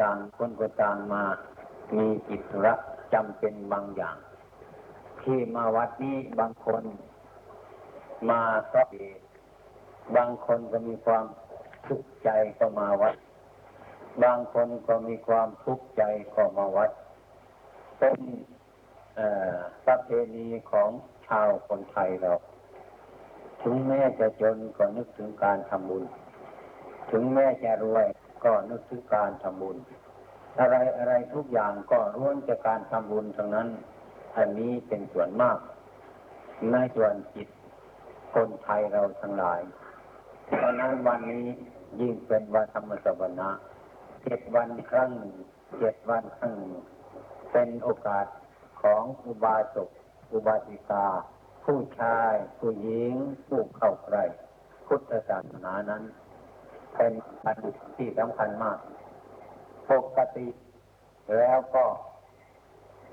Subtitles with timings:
[0.00, 1.22] ต่างคนก็ต่างมา
[1.96, 2.74] มีกิจธุระ
[3.14, 4.16] จำเป็นบางอย่าง
[5.22, 6.82] ที่มาวัดนี้บางคน
[8.30, 9.24] มาเพราะเหตุ
[10.16, 11.24] บางคนก็มีความ
[11.86, 12.28] ทุกข์ใจ
[12.58, 13.14] ก็มาวัด
[14.22, 16.02] บางคนก็มีความทุกข์ใจ
[16.34, 16.90] ก็มาวัด
[17.98, 18.16] เป็น
[19.86, 20.90] ประเพณีของ
[21.26, 22.32] ชาวคนไทยเรา
[23.62, 26.04] ถึงแม้จะจนก็นึกถึงการทำบุญ
[27.10, 28.06] ถึงแม้จะรวย
[28.44, 29.76] ก็นึกถึงการทำบุญ
[30.58, 33.68] อะไรอะไรทุกอย่างก็ล้วนจากการทำบุญทั้งนั้น
[34.36, 35.58] อันนี้เป็นส่วนมาก
[36.72, 37.48] ในส่วนจิต
[38.34, 39.60] คนไทยเราทั้งหลาย
[40.46, 41.46] เพราะนั้นวันนี้
[42.00, 43.50] ยิ่งเป็นวันธรรมสวนะ
[44.22, 45.34] เจ็ดวันครั้งหนึ่ง
[45.78, 46.74] เจ็ดวันครั้งหนึ่ง
[47.52, 48.26] เป็นโอกาส
[48.82, 49.90] ของอุบาสก
[50.32, 51.06] อุบาสิกา
[51.64, 53.14] ผู้ชาย ผู้หญิง
[53.46, 54.24] ผู้เข้าใกล้
[54.86, 56.02] พุทธศาสนานั้น
[56.96, 57.12] เป็น
[57.44, 57.58] อัน
[57.96, 58.78] ที่สำคัญมาก
[59.90, 60.48] ปกติ
[61.38, 61.86] แล้วก็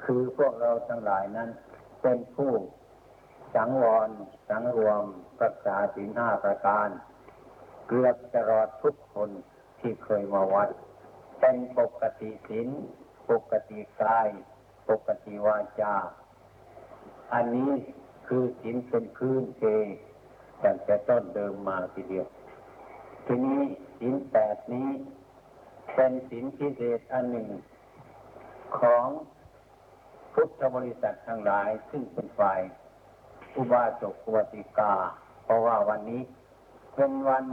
[0.04, 1.50] คือพวกเราทั้งหลายนั้น
[2.02, 2.52] เป็นผู้
[3.56, 4.10] สังวร
[4.50, 5.04] สังรวม
[5.44, 6.88] รักษาศีลห้าประการ
[7.88, 9.30] เกือบจะรอดทุกคน
[9.80, 10.70] ที่เคยมาวัด
[11.40, 12.68] เป็นปกติศีล
[13.30, 14.28] ปกติกาย
[14.90, 15.96] ปกติวาจา
[17.34, 17.72] อันนี้
[18.28, 19.62] คือศีลเป็นพื้นเพ
[20.64, 22.28] ตั้งแต่ต้นเดิมมาทีเดียว
[23.32, 23.62] ทีนี้
[24.00, 24.90] ศีลแปดนี้
[25.96, 27.50] เป็นศีลพิเศษอันหนึ่ง
[28.80, 29.06] ของ
[30.34, 32.60] พุทธบริษัททั้งหลาย ซึ่งเป็นฝ่าย
[33.58, 34.94] อุบาสกอุบาสิกา
[35.44, 36.22] เพราะว่าวันนี้
[36.96, 37.46] เป็นวัน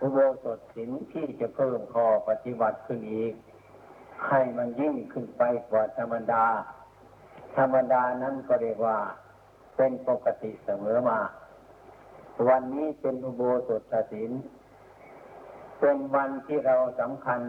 [0.00, 3.34] อุโบสถศีลที่จะเพิ่มข้อปฏิบัติขึ้นอีก
[4.28, 6.44] ให้มันยิ่งขึ้นไปกว่าธรรมดา
[7.56, 8.98] ธรรมดานั้นก็เรียกว่า
[9.76, 11.20] เป็นปกติเสมอมา
[12.48, 14.32] วันนี้เป็นอุโบสถศีล
[15.80, 17.40] เป็นวันที่เราสำคัญ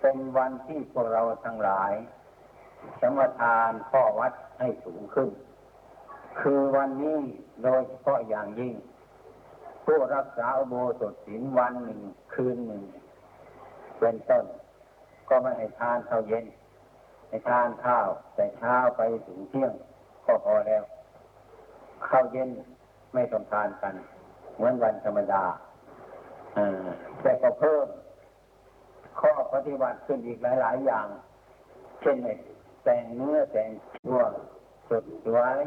[0.00, 1.92] เป็นวันที่พวกเราทั้งหลาย
[3.00, 5.30] สมทานข้อวัดให้สูงขึ้น
[6.40, 7.20] คือวันนี้
[7.62, 8.74] โดยเฉพาะอย่างยิ่ง
[9.84, 12.00] ผู้รักษาอุโบสถศีลวันหนึ่ง
[12.34, 12.82] คืนหนึ่ง
[13.98, 14.44] เป็นต้น
[15.28, 16.44] ก็ไม่ให้ทานเท่าเย็น
[17.28, 19.72] ให้ทานข้าวแต่เช้าไปถึงเที่ยง
[20.26, 20.82] ก็พอแล้ว
[22.08, 22.50] ข้าวเย็น
[23.14, 23.94] ไม่ต้องทานกัน
[24.56, 25.44] เหมือนวันธรรมดา
[27.22, 27.86] แต่ก็เพิ่ม
[29.20, 31.06] ข้อปฏิบัติขึ้นอีกหลาย ๆ อย่าง
[32.00, 32.16] เช่น
[32.84, 33.70] แต่งเนื้อแต่ง
[34.06, 34.20] ตัว
[34.88, 35.58] สดสวย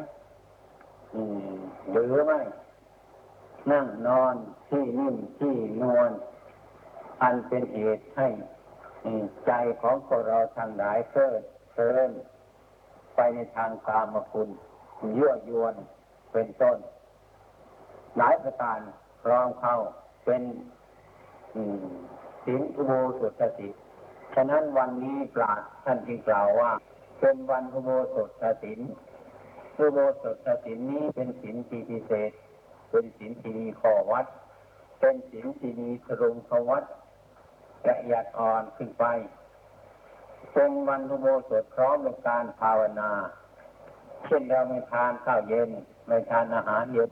[1.92, 2.40] หรือไม่
[3.72, 4.36] นั่งนอน
[4.70, 6.12] ที่นิ่มที่นวล
[7.22, 8.28] อันเป็นเหตุให้
[9.46, 9.52] ใจ
[9.82, 11.40] ของพวกเราทางหลายเพิ่ม
[11.74, 12.12] เพิ่ม
[13.16, 14.50] ไปในทางกามคุณ
[15.18, 15.76] ยั่วยวน
[16.32, 16.78] เป็นต้น
[18.20, 18.80] หลายประการ
[19.30, 19.76] รองเข้า
[20.26, 20.42] เป็น
[22.44, 23.76] ศีลอุโบสถศีล
[24.36, 26.72] ฉะนั้นวันนี้ปราชญ์ท่านจึงกล่าวว่า
[27.20, 28.80] เป็นวันอุโบสถศีล
[29.80, 32.32] อุโบสถศีลนี้เป็นศีลที่พิเศษ
[32.90, 34.26] เป็นศีลที่มีข้อวัด
[35.00, 36.84] เป็นศีลที่มีสรุงขวัด
[37.90, 39.06] ละเอียดอ่อนขึ้นไป
[40.54, 43.12] เป็นวันอุโบสถพร้อมในการภาวนา
[44.26, 45.70] เช่นเราไม่ทานข้าวเย็น
[46.08, 47.10] ไม่ทานอาหารเย็น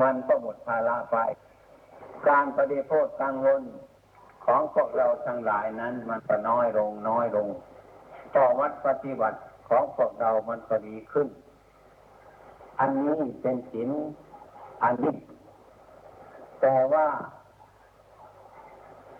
[0.00, 1.16] มันก็หมดภาระไป
[2.28, 3.62] การปฏิโภคกังวล
[4.44, 7.48] ของพวกเราทั้งหลายนั้น มันก็น้อยลงน้อยลง
[8.36, 9.38] ต่อวัดปฏิบัติ
[9.68, 11.28] ของพวกเรามันก็ดีขึ้น
[12.80, 13.90] อันนี้เป็นศีล
[14.82, 15.16] อันนี้
[16.60, 17.06] แต่ว่า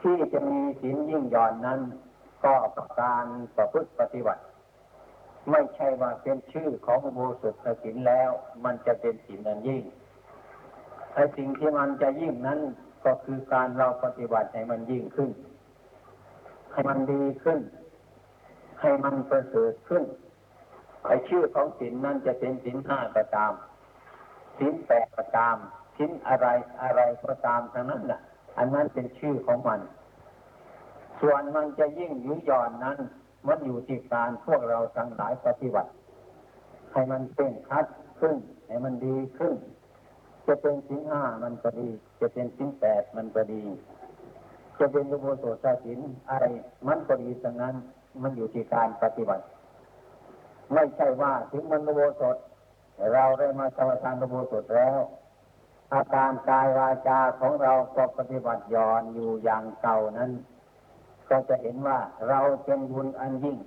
[0.03, 1.81] ที่จะมีศีลยิ่งย่อนนั้น
[2.45, 4.43] ก็กับการประพฤติปฏิบัติ
[5.51, 8.31] ไม่ใช่ว่าเป็นชื่อของอุโบสถศีลแล้ว
[8.65, 9.83] มันจะเป็นศีลอันยิ่ง
[11.19, 12.61] อ้สิ่งที่มันจะยิ่งนั้น
[13.05, 15.31] ก็คือการเราปฏิบัติให้มันยิ่งขึ้น
[16.73, 17.59] ให้มันดีขึ้น
[18.81, 20.05] ให้มันประเสริฐขึ้น
[21.07, 23.53] ไอ้ชื่อของศีลนั้นจะเป็นศีลห้าก็ตาม
[24.59, 25.57] ศีลแปดก็ตาม
[25.97, 26.47] ศีลอะไร
[26.83, 28.21] อะไรก็ตามทั้งนั้นน่ะ
[28.59, 29.81] อันนั้นเป็นชื่อของมัน
[31.21, 32.99] ส่วนมันจะยิ่งยุยอนนั้น
[33.47, 35.91] มันอยู่ที่การพวกเราทั้งหลายปฏิบัติ
[36.93, 37.87] ให้มันเป็นคัด
[38.21, 38.37] ขึ้น
[38.67, 39.55] ให้มันดีขึ้น
[40.49, 41.89] จะเป็นสิ้นห้ามันก็ดี
[42.21, 43.63] จะเป็นสิ้นแปดมันก็ดี
[44.79, 45.99] จะเป็นอุโบสถศีล
[46.31, 46.45] อะไร
[46.89, 47.75] มันก็ดีทั้งนั้น
[48.23, 49.45] มันอยู่ที่การปฏิบัติ
[50.73, 52.37] ไม่ใช่ว่าถึงมันอุโบสถ
[53.13, 54.99] เราได้มาสมาทานอุโบสถแล้ว
[55.95, 60.31] อาการกายวาจาของเราก็ปฏิบัติย้อนอยู่อย่างเก่านั้น
[61.31, 61.99] ก็จะเห็นว่า
[62.29, 63.59] เราเป็นบุญอันยิ่ง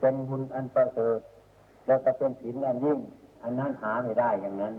[0.00, 1.18] เป็นบุญอันประเสริฐ
[1.86, 2.98] แล้วก็เป็นศีลอันยิ่ง
[3.42, 4.74] อันนั้นหาไม่ได้อย่างนั้น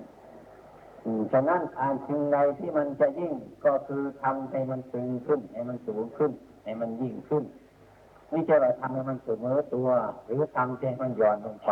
[1.32, 3.34] ฉะนั้นอ่านสิ่งใดที่มันจะยิ่ง
[3.66, 6.32] ก็คือทำให้มันตึงขึ้น ให้มันสูงขึ้น
[6.64, 7.44] ให้มันยิ่งขึ้น
[8.32, 9.90] นี่จะว่าทำให้มันเสมอตัว
[10.26, 11.72] หรือทำให้มันหย่อนลงไป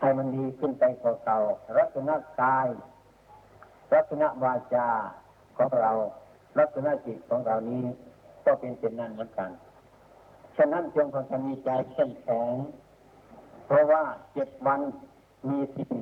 [0.00, 1.38] ให้มันดีขึ้นไปกว่าเก่า
[1.78, 2.68] ลักษณะกาย
[3.94, 4.88] ลักษณะวาจา
[5.56, 5.92] ของเรา
[6.58, 7.84] ลักษณะจิตของเรานี้
[8.44, 9.50] ก็เป็นเช่นนั้นเหมือนกัน
[10.56, 12.52] ฉะนั้นจงพากันมีใจเข้มแข็ง
[13.66, 14.02] เพราะว่า
[14.32, 14.80] เจ็ดวัน
[15.48, 15.94] มีสิ่ง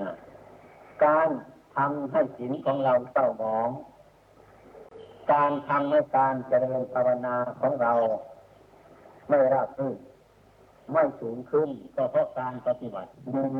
[0.00, 0.10] นะ
[1.04, 1.28] การ
[1.76, 3.70] ทำให้ศีลของเราเศร้าหมอง
[5.32, 7.92] การทำให้การเจริญภาวนาของเรา
[9.28, 9.98] ไม่ราบรื่น
[10.92, 13.54] ไม่สูงขึ้นก็เพราะการปฏิบัติหนึ่ง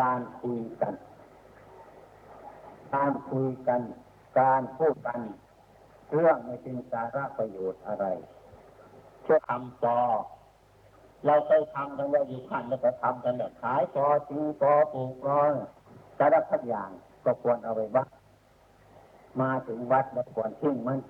[0.00, 0.94] การคุยกัน
[2.94, 3.80] การคุยกัน
[4.40, 5.20] การพูดกัน
[6.12, 8.04] เรื่องไม่เป็นสาระประโยชน์อะไร
[9.22, 9.98] เชื่อทำปอ
[11.26, 15.40] เราเคยทำกันว่าอยู่ขันแล้วก็ทำกันแบบขายปอตีปอปลูกปอ
[16.18, 16.90] สารพัดอย่าง
[17.24, 18.08] ก็ควรเอาไว้บ้าง
[19.40, 21.00] มาถึงวัดแล้วควรทิ้งมัน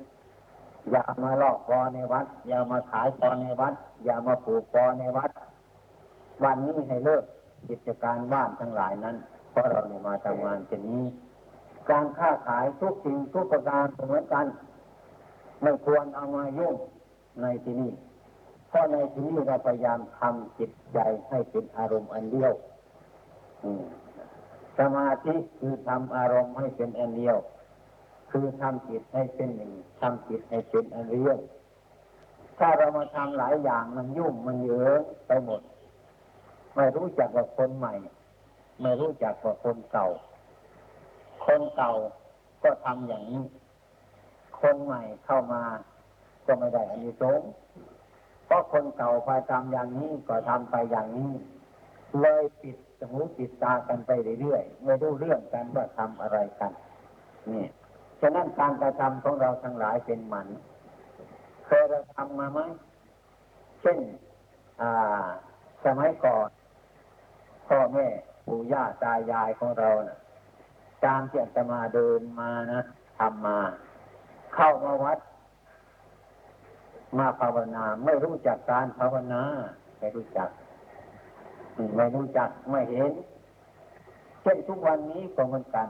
[0.91, 3.75] อย่ามาลอกปอในวัด อย่ามาขายปอในวัด
[4.05, 5.31] อย่ามาปลูกปอในวัด
[6.45, 7.25] วันนี้ให้เลิก
[7.69, 9.17] กิจการบ้านทั้งหลายนั้น
[9.51, 11.05] เพราะเราเนี่ยมาทำงานเช่นนี้
[11.91, 14.47] การค้าขายทุกสิ่งทุกประการเหมือนกัน
[15.63, 16.75] ไม่ควรเอามายุ่ง
[17.43, 17.91] ในที่นี้
[18.69, 20.99] เพราะในที่นี้เราพยายามทำจิตใจ
[21.29, 22.53] ให้เป็นอารมณ์อันเดียว
[24.79, 27.37] สมาธิคือทำอารมณ์ให้เป็นอันเดียว
[28.31, 31.37] คือทำจิตให้เป็นหนึ่งทำจิตให้เป็นอันเดียว
[32.59, 35.61] ถ้าเรามาทำหลายอย่างมันยุ่งมันเยอะไปหมด
[36.75, 37.95] ไม่รู้จักว่าคนใหม่
[38.83, 40.09] ไม่รู้จักว่าคนเก่า
[41.47, 41.93] คนเก่า
[42.63, 43.43] ก็ทำอย่างนี้
[44.61, 45.63] คนใหม่เข้ามา
[46.47, 47.41] ก็ไม่ได้อันนี้สง
[48.47, 51.33] เพราะคนเก่าไปทำอย่างนี้ก็ทำไปอย่างนี้
[52.21, 52.77] เลยปิด
[53.11, 54.11] หูปิดตากันไป
[54.41, 56.73] เรื่อยๆไม่รู้เรื่องกันว่าทำอะไรกัน
[57.51, 57.67] นี่
[58.21, 60.49] ฉะนั้นการกระทำของเราทั้งหลายเป็นหมัน
[61.67, 62.61] เคยเราทำมาไหม
[63.81, 63.99] เช่น
[64.81, 65.27] อ่า
[65.85, 66.49] สมัยก่อน
[67.69, 68.07] พ่อแม่
[68.47, 70.19] ปู่ย่าตายายของเรานะ่ะ
[71.05, 72.83] ตามที่อาตมาเดินมานะ
[73.19, 73.59] ทำมา
[74.55, 75.19] เข้ามาวัด
[77.19, 79.43] มาภาวนา ไม่รู้จักการภาวนา
[79.99, 80.49] ไม่รู้จัก
[81.97, 83.13] ไม่รู้จักไม่เห็น
[84.43, 85.89] เช่นทุกวันนี้ก็เหมือนกัน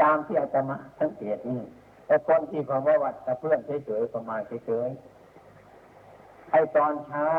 [0.00, 1.62] ตามที่อาตมาสังเกตนี่
[2.06, 7.30] แต่คนที่เขาว่าวัดกับเพื่อนเฉยๆก็มาเฉยๆไอตอนเช้า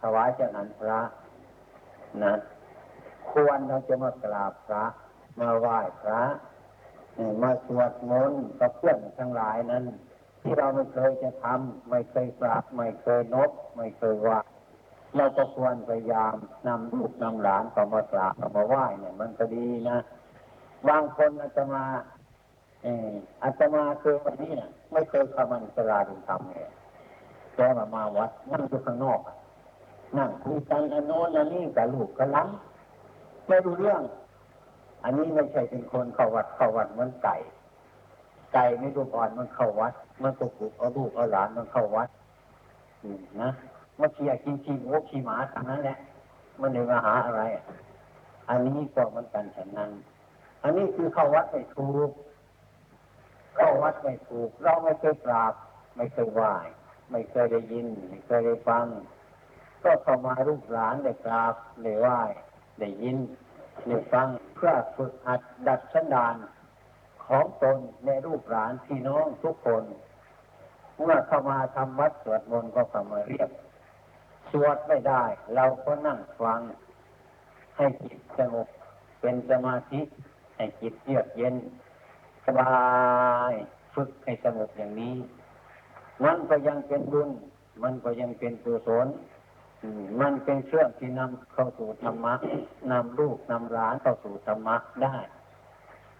[0.00, 1.00] ถวายเจ้านันพระ
[2.22, 2.34] นะ
[3.30, 4.84] ควรเราจะมากราบพระ
[5.40, 6.22] มาไหว้พระ
[7.42, 9.84] มาสวดมนต์กับเพื่อนทั้งหลายนั้น
[10.40, 14.40] ที่เราไม่เคยจะทำไม่เคยกราบไม่เคยนบไม่เคยว่า
[15.18, 16.34] เราก็ควรพยายาม
[16.68, 19.98] นำลูกนำหลานเข้ามากราบมาไหว้เนี่ยมันก็ดีนะ
[20.88, 21.84] บางคนอาตมา
[22.82, 23.08] เออ
[23.42, 26.70] อาตมาคือวันนี้เนี่ยไม่เคยเข้ามาในสลาดุธรรมเลย
[27.54, 29.20] แต่มามาวัดนั่งอยู่ข้างนอก
[30.18, 32.48] นั่งคุยกันอันโน้นอันนี้กับลูกกับหลาน
[33.48, 34.02] ไม่รู้เรื่อง
[35.04, 37.36] อันนี้ไม่ใช่เป็นคนเข้าวัดเข้าวัดเหมือนไก่
[38.54, 39.92] ไก่ไม่ลูอ่อนมันเข้าวัด
[40.22, 42.08] มันตกลูกเอาลูกเอาหลานมันเข้าวัด
[43.42, 43.50] นะ
[43.98, 45.98] มาเชียกินชีโมชีหมาทางนั้นแหละ
[46.60, 47.42] มันเลยมาหาอะไร
[48.48, 49.90] อันนี้ก็มันกันฉันนั้น
[50.62, 52.10] อันนี้คือเข้าวัดไม่ถูก
[53.56, 55.54] เข้าวัดไม่ถูก เราไม่เคยกราบ
[55.96, 56.54] ไม่เคยไหว้
[57.10, 58.86] ไม่เคยได้ยิน ไม่เคยได้ฟัง
[59.84, 62.20] ก็เข้ามาลูกหลานได้กราบได้ไหว้
[62.78, 63.18] ได้ยิน
[63.86, 66.36] ได้ฟังเพื่อฝึกหัดดัดสันดาน
[67.26, 67.76] ของตน
[68.06, 69.82] ในรูปหลานพี่น้องทุกคน
[70.96, 73.50] เมื่อเข้ามาทำวัดสวดมนต์ก็เข้ามาเรียก
[74.50, 75.22] สวดไม่ได้
[75.54, 76.60] เราก็นั่งฟัง
[77.76, 78.68] ให้จิตสงบ
[79.20, 80.00] เป็นสมาธิ
[80.56, 81.54] ให้จิตเยือกเย็น
[82.46, 82.76] สบา
[83.50, 83.52] ย
[83.94, 85.16] ฝึกให้สงบอย่างนี้
[86.24, 87.28] นั่นก็ยังเป็นบุญ
[87.82, 89.06] มันก็ยังเป็นกุศล
[90.20, 92.34] มันเป็นเครื่องที่นำเข้าสู่ธรรมะ
[92.90, 95.16] นำลูกนำหลานเข้าสู่ธรรมะได้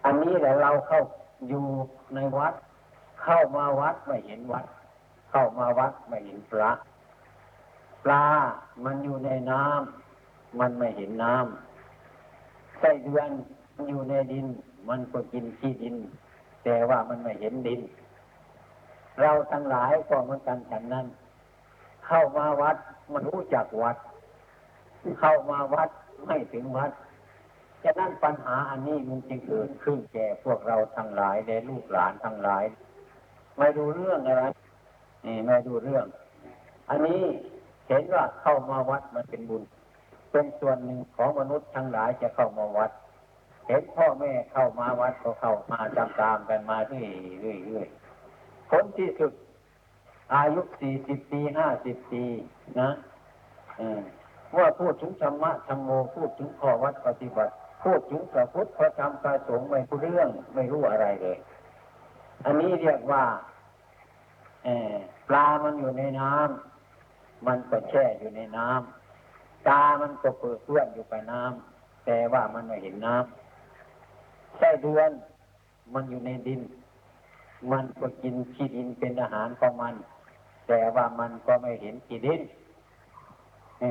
[0.05, 1.01] อันนี้แหละเราเข้า
[1.47, 1.65] อยู่
[2.15, 2.53] ในวัด
[3.23, 4.65] เข้ามาวัดไม่เห็นวัด
[5.31, 6.71] เข้ามาวัดไม่เห็นพระ
[8.05, 8.25] ปลา
[8.85, 13.29] มันอยู่ในน้ำมันไม่เห็นน้ำไส้เดือน
[13.75, 14.45] มันอยู่ในดิน
[14.89, 15.95] มันก็กินขี้ดิน
[16.63, 17.81] แต่ว่ามันไม่เห็นดิน
[19.21, 21.07] เราทั้งหลายก็เหมือนกันฉันนั้น
[22.05, 22.77] เข้ามาวัด
[23.13, 23.97] มันรู้จักวัด
[25.19, 25.89] เข้ามาวัด
[26.25, 26.91] ไม่ถึงวัด
[27.83, 32.63] ฉะนั้นปัญหาอันนี้มันจึงเกิดขึ้นแก่พวกเราทั้งหลายในลูกหลานทั้งหลาย
[33.57, 34.43] ไม่ดูเรื่องอะไร
[35.25, 36.05] นี่ไม่ดูเรื่อง
[36.89, 37.23] อันนี้
[37.89, 39.63] เห็นว่าเข้ามาวัดมันเป็นบุญ
[40.31, 42.91] เป็นส่วนหนึ่งของมนุษย์ทั้งหลายจะเข้ามาวัด
[43.67, 49.31] เห็นพ่อแม่เข้ามาวัดก็เข้ามาตามๆกันมาเรื่อยๆผลที่สุด
[50.33, 52.23] อายุสี่สิบปีห้าสิบปี
[52.79, 52.89] นะ
[54.51, 57.53] เมื่อพูดถึงธรรมะธรรมโมพูดถึงข้อวัดปฏิบัติ
[57.83, 61.37] พูดถึงพระพุทธพระธรรมพระสงฆ์ไม่รู้เรื่องไม่รู้อะไรเลย
[62.45, 63.23] อันนี้เรียกว่า
[65.27, 66.68] ปลามันอยู่ในน้ำ
[67.47, 75.11] มันก็แช่อยู่ในน้ำตามันก็เปิดเปื้อนอยู่ไปน้ำแต่ว่ามันไม่เห็นน้ำไส้เดือน
[75.93, 76.61] มันอยู่ในดิน
[77.71, 79.95] มันก็กินขี้ดินเป็นอาหารของมัน
[80.67, 82.41] แต่ว่ามันก็ไม่เห็นขี้ดิน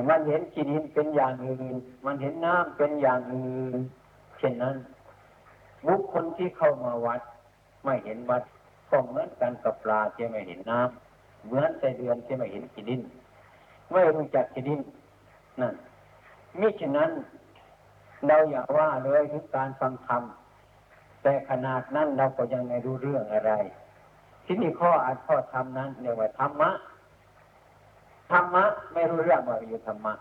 [0.09, 1.75] มันเห็นขี้ดินเป็นอย่างอื่น
[2.07, 3.79] มันเห็นน้ำเป็นอย่างอื่น
[4.39, 4.77] เช่นนั้น
[5.87, 7.21] บุคคลที่เข้ามาวัด
[7.85, 8.43] ไม่เห็นวัด
[8.91, 13.01] ก็เหมือนกันกับปลาที่ไม่เห็นน้ำเหมือนไส้เดือนที่ไม่เห็นขี้ดิน
[13.93, 14.81] ไม่รู้จักขี้ดิน
[15.61, 15.75] นั่น
[16.61, 17.11] มิฉะนั้น
[18.27, 20.23] เราอย่าว่าเลยถึงการฟังธรรม
[21.23, 23.53] แต่ขนาดนั้นเราก็ยังไม่รู้เรื่องอะไร
[24.45, 26.71] ที่นี่ข้ออัดข้อธรรมนั้นเรียกว่าธรรมะ
[28.31, 28.65] ธรรมะ
[28.95, 30.15] ไม่รู้เรื่องว่าอยู่ธรรมะ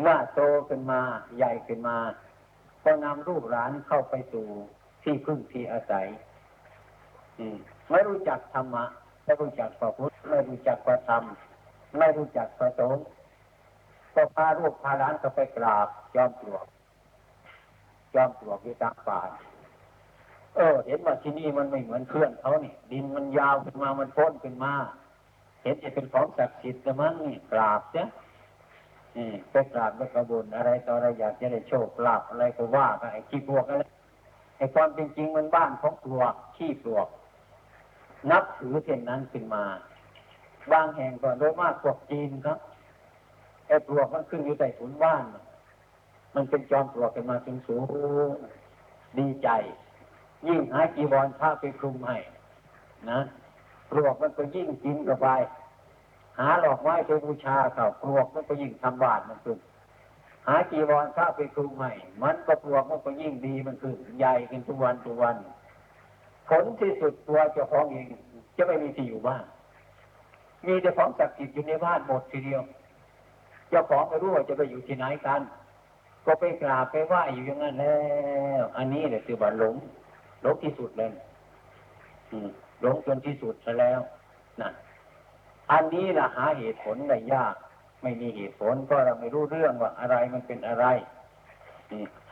[0.00, 1.00] เมื่อโตขึ้นมา
[1.36, 1.96] ใหญ่ขึ้นมา
[2.84, 4.46] ก็นำลูกหลานเข้าไปสู่
[5.02, 6.06] ที่พึ่งที่อาศัย
[7.90, 8.84] ไม่รู้จักธรรมะ
[9.24, 11.22] ไม่รู้จักพระพุทธไม่รู้จักพระธรรม
[11.98, 13.04] ไม่รู้จักพระสงฆ์
[14.14, 16.64] ก็พาลูกพาหลานก็ไปกราบยอมปลวก
[18.14, 19.20] จอมปลวกอยู่ตามป่า
[20.56, 24.72] เออ เห็นว่าที่นี่มันไม่เหมือนเพื่อนเขานี่ดินมันยาวขึ้นมามันพ้นขึ้นมา
[25.62, 28.08] เห็นจะเป็นของศักดิ์สิทธิ์ละมั้งนี่กราบเนี่ย
[29.16, 33.82] นี่ไปกราบไปกระบุญอะไรต่ออะไรอยากจะได้โชคลาภอะไรก็ว่ากันไอ้ขี้ปลวกอะไร
[34.56, 37.08] ไอ้ความเป็นจริงมันบ้านของปลวกขี้ปลวก
[38.30, 39.64] นับถือเช่นนั้นขึ้นมา
[40.72, 42.58] บางแห่งก็โดยมากพวกจีนครับ
[43.66, 45.24] ไอ้ปลวกมันขึ้นอยู่ใต้ถุนบ้าน
[46.34, 47.82] มันเป็นจอมปลวกขึ้นมาสูงสูง
[49.18, 49.48] ดีใจ
[50.48, 52.16] ยิ่งหาจีวรผ้าไปคลุมให้
[53.10, 53.20] นะ
[53.90, 55.28] ปลวกมันก็ยิ่งกินกับไป
[56.38, 59.58] หาหลอกไม้ไปบูชาเขาปลวกมันก็ยิ่งทำบาตมันขึ้น
[60.46, 65.36] หาจีวรผ้าไปคลุมให้มันก็ปลวกมันก็ยิ่งดีมันขึ้นใหญ่ขึ้นทุกวันทุกวัน
[66.48, 68.06] ผลที่สุดตัวเจ้าของเอง
[68.56, 69.44] จะไม่มีที่อยู่บ้าน
[70.66, 72.62] มีแต่ของศักดิ์สิทธิ์อยู่ในบ้านหมดทีเดียว
[73.70, 75.40] เจ้าของไม่รู้ว่าจะไปอยู่ที่ไหนกัน
[76.26, 77.96] ก็ไปกราบไปไหว้อยู่อย่างนั้นแล้
[78.60, 79.74] ว อันนี้เนี่ยคือว่าหลง
[80.42, 81.10] หลงที่สุดเลย
[82.82, 84.00] หลงจนที่สุดซะแล้ว
[84.60, 84.72] นั่น
[85.72, 87.54] อันนี้นะหาเหตุผลได้ยาก
[88.02, 90.86] ไม่มีเหตุผลก็เราไม่รู้เรื่องว่าอะไรมันเป็นอะไร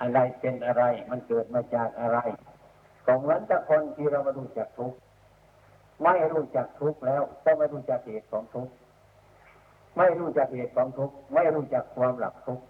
[0.01, 2.19] อะไรเป็นอะไร มันเกิดมาจากอะไร
[3.07, 4.99] ก็เหมือนกับคนที่เรามารู้จักทุกข์
[6.05, 8.73] ไม่รู้จักทุกข์แล้ว ก็ไม่รู้จักเหตุของทุกข์
[9.97, 12.65] ไม่รู้จักเหตุของทุกข์ไม่รู้จักความหลับทุกข์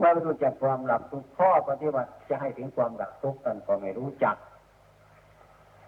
[0.00, 4.36] ไม่รู้จักความหลับทุกข์ข้อปฏิบัติจะให้ถึงความหลับทุกข์กันก็ไม่รู้จัก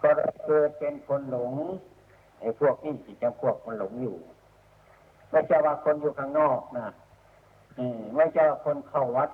[0.01, 1.53] ก็เลยเกิดเป็นคนหลง
[2.39, 4.17] ไอ้พวกนี้จิตจำพวกมันหลงอยู่
[5.31, 6.87] ไม่ใช่ว่าคนอยู่ข้างนอกนะ
[7.77, 9.29] อืมไม่ใช่ว่าคนเข้าวัด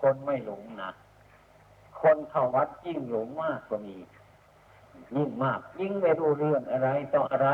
[0.00, 0.90] คนไม่หลงนะ
[2.00, 3.96] คนเข้าวัดยิ่งหลงมากกว่ามี
[5.16, 7.48] ยิ่งมาก ยิ่งไม่รู้เรื่องอะไรต่ออะไร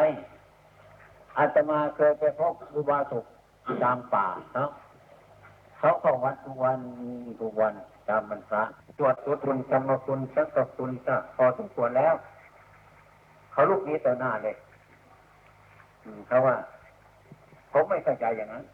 [1.39, 3.25] อาตมาเคยไปพบครูบาสุก
[3.83, 4.71] ตามป่าเนาะ
[5.79, 6.79] เขาเข้าวัดทุกวัน
[7.41, 7.75] ทุกวัน
[8.09, 8.63] ตามบรรพระ
[8.99, 12.15] ตรวจตัวตุนกรรมคุณสักกคุณก็พอสมควรแล้ว
[13.53, 14.57] เขาลุกนี้ต่อหน้าเลย
[16.27, 16.57] เขาว่า
[17.73, 18.65] ผมไม่เข้าใจอย่างนั้น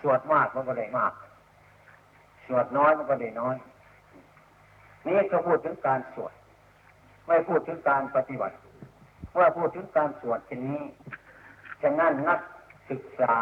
[0.00, 1.12] สวดมากมันก็ได้มาก
[2.46, 3.56] สวดน้อยมันก็ได้น้อย
[5.06, 6.32] นี่เขาพูดถึงการสวด
[7.26, 8.56] ไม่พูดถึงการปฏิบัติ
[9.32, 10.80] เมื่อพูดถึงการสวดทีนี้
[11.82, 12.40] ฉะนั้นนัก
[12.90, 13.36] ศึกษา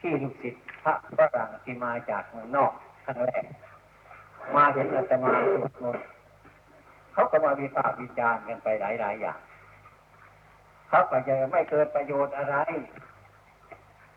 [0.00, 2.72] ที่ลูกศิษย์พระฝรั่งที่มาจากเมืองนอก
[3.04, 3.44] ครั้งแรก
[4.56, 6.06] มาเห็นอาตมาสวดมนต์
[7.12, 9.38] เขาก็มาวิพากษ์วิจารณ์กันไปหลายๆอย่าง
[10.88, 12.56] เขาก็จะไม่เกิดประโยชน์อะไร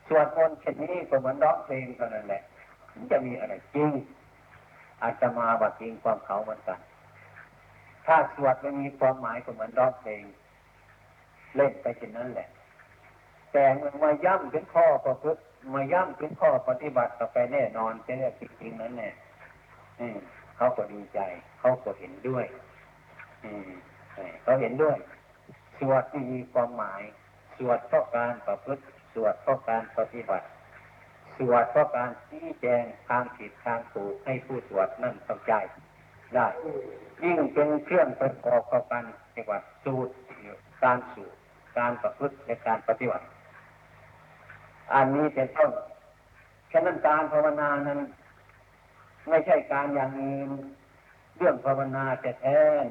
[0.08, 2.42] สวดมนต์เช่นนี้ก็เหมือนร้องเพลงเท่านั้นแหละ
[2.94, 3.92] มันจะมีอะไรจริง
[5.04, 6.80] อาตมาบัดจริงความเขาเหมือนกัน
[8.06, 10.24] ถ้าสวดไม่มีความหมายก็เหมือนร้องเพลง
[11.56, 12.50] เล่นไปเช่นนั้นแหละ
[13.52, 15.42] แต่เมื่อมาย่ำถึงข้อประพฤติ
[15.74, 19.10] มาย่ำถึงข้อปฏิบัติต่อไปแน่นอนเป็นเรื่องจริงๆนั้นแน่
[20.00, 20.18] อืม
[20.58, 21.20] เขาก็ดีใจ
[21.60, 22.46] เขาก็เห็นด้วย
[24.44, 24.98] เขาเห็นด้วย
[25.80, 27.02] สวดที่มีความหมาย
[27.58, 28.84] สวดเพราะการประพฤติ
[29.14, 30.46] สวดเพราะการปฏิบัติ
[31.38, 35.54] สวดเพราะการชี้แจงทางผิดทางถูกให้ผู้สวดนั่นเข้าใจ
[36.36, 36.48] ได้
[37.24, 40.14] ยิ่งเป็นเครื่องประกอบเข้ากันเรียกว่าสูตร
[40.84, 41.38] การสูตร
[41.78, 43.26] การประพฤติและการปฏิบัติ
[44.94, 45.72] อันนี้เป็นต้น
[46.72, 48.00] ฉะนั้นการภาวนานั้น
[49.30, 50.50] ไม่ใช่การอย่างอื่น
[51.38, 52.86] เรื่องภาวนาแต่แท้น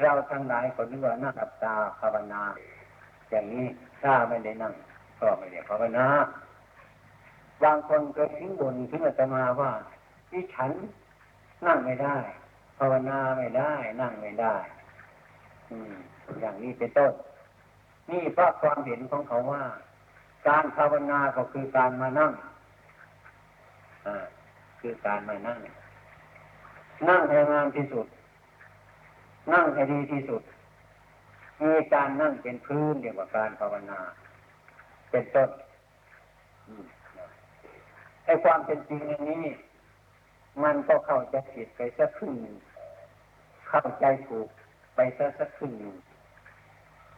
[0.00, 2.42] เราทั้งหลายคนนึกว่านั่งกับตาภาวนา
[3.30, 3.66] อย่างนี้
[4.02, 4.74] ถ้าไม่ได้นั่ง
[5.20, 6.06] ก็ไม่ได้ภาวนา
[7.62, 9.72] บางคนก็ทิ้งบนทิ้งอาตมาว่า
[10.30, 10.70] ที่ฉัน
[11.66, 12.16] นั่งไม่ได้
[12.78, 14.54] ภาวนาไม่ได้ นั่งไม่ได้
[15.70, 15.94] อืม
[16.40, 17.12] อย่างนี้เป็นต้น
[18.10, 19.64] นี่เพราะความเห็นของเขาว่า
[20.48, 22.32] การภาวนาก็คือการมานั่ง
[24.06, 24.16] อ่า
[24.80, 25.58] คือการมานั่ง
[27.08, 28.06] นั่งให้งามที่สุด
[29.52, 30.42] นั่งให้ดีที่สุด
[31.62, 34.00] มีการนั่งเป็นพื้นเดียวกับการภาวนา
[35.10, 35.50] เป็นต้น
[38.30, 39.44] อ้ความเป็นจริงอันนี้
[40.64, 42.56] มันก็เข้าใจผิดไปสักครึ่งหนึ่ง
[43.68, 44.48] เข้าใจถูก
[44.94, 45.96] ไปสักสักครึ่งหนึ่ง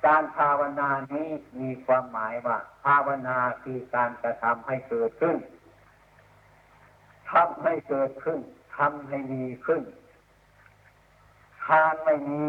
[0.06, 1.28] การภาวนานี้
[1.60, 5.36] มีความหมายว่า ภาวนาคือการกระทำให้เกิดขึ้น
[7.32, 8.38] ทำให้เกิดขึ้น
[8.76, 9.82] ทำให้มีขึ้น
[11.64, 12.44] ทานไม่มี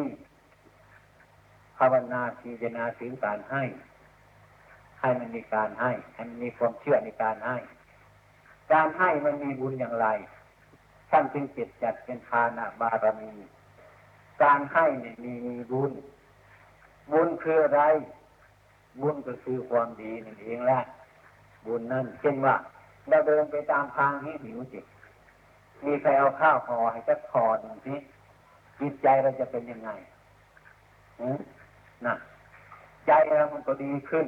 [1.77, 3.63] ภาวนาพิจารณาถึงการให้
[4.99, 7.57] ให้มันมีการให้ให้มันมีความเชื่อในการให้
[8.73, 10.07] การให้มันมีบุญอย่างไร
[11.09, 13.31] ท่านจึงเจ็ดจัดเป็นทานะบารมี
[14.43, 15.91] การให้เนี่ยมีมีบุญ
[17.11, 17.81] บุญคืออะไร
[19.01, 20.81] บุญก็คือความดีนั่นเองแหละ
[21.65, 22.55] บุญนั่นเช่นว่า
[23.09, 24.79] เราเดินไปตามทางนี้หิวจิ
[25.85, 27.95] มีใครเอาข้าวห่อให้สักคอหนึ่งที
[28.79, 29.89] จิตใจเราจะเป็นยังไง
[32.05, 32.15] นะ
[33.07, 34.25] ใจเรามันก็ดีขึ้น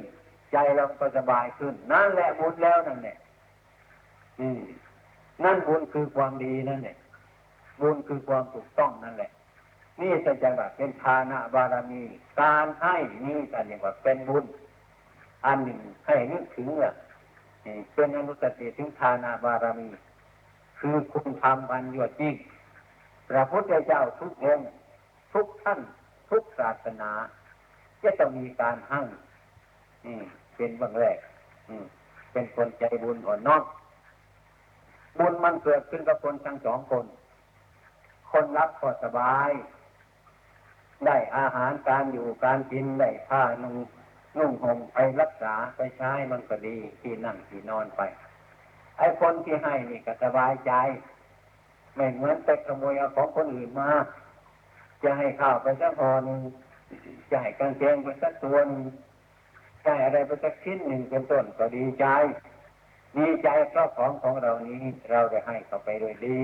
[0.52, 3.16] ใจเราก็สบายขึ้น นั่นแหละบุญแล้วนั่นเนี่ย
[5.44, 6.96] นั่นบุญคือความดีนั่นเนี่ย
[7.80, 9.30] บุญคือความถูกต้องนั่นแหละ
[10.00, 12.02] นี่จะจังหวะเป็นทานะบารมี
[12.40, 14.44] การให้นี่การอย่างว่าเป็นบุญ
[15.46, 16.92] อันหนึ่งให้นึกถึงเนี่ย
[17.94, 19.88] เป็นอนุสติถึงทานาบารมี
[20.78, 22.36] คือคุณธรรมอันยวดยิ่ง
[23.28, 24.68] พระพุทธเจ้าทุกองค์
[25.32, 25.80] ทุกท่าน
[26.30, 27.10] ทุกศาสนา
[28.02, 29.00] จะต้องมีการให้
[30.56, 31.18] เป็นบางแรก
[32.32, 33.62] เป็นคนใจบุญอ่อนน้อม
[35.18, 37.04] บุญมันเกิดขึ้นกับคนทั้งสองคน
[38.30, 39.50] คนรับก็สบาย
[41.06, 43.76] ได้อาหารการอยู่การกินได้ผ้านุ่ง
[44.38, 48.00] นุ่งห่มไปรักษาไปใช้มันก็ดีที่นั่งที่นอนไป
[48.98, 50.72] ไอ้คนที่ให้นี่ก็สบายใจ
[51.96, 53.90] ไม่เหมือนไปขโมยเอาของคนอื่นมา
[55.02, 56.40] จะให้ข้าวไปสักพอหนึ่ง
[57.30, 58.82] จะให้กางเกงไปสักตัวหนึ่ง
[59.84, 62.06] จะให้อะไรไปสักชิ้นหนึ่งเป็นต้นก็ดีใจ
[63.16, 66.38] ดีใจเพราะของของเรานี้เราได้ให้เขาไปโดยดี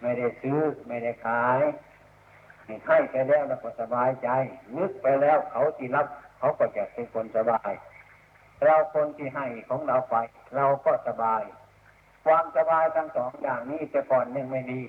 [0.00, 1.60] ไม่ได้ซื้อไม่ได้ขาย
[2.86, 4.28] ให้ไปแล้วเราก็สบายใจ
[4.76, 6.06] นึกไปแล้วเขาที่รับ
[6.38, 7.70] เขาก็จะเป็นคนสบาย
[8.64, 10.16] เราคนที่ให้ของเราไป
[10.56, 11.42] เราก็สบาย
[12.24, 14.82] ความสบายทั้งสองอย่างนี้แต่ก่อนยังไม่ดี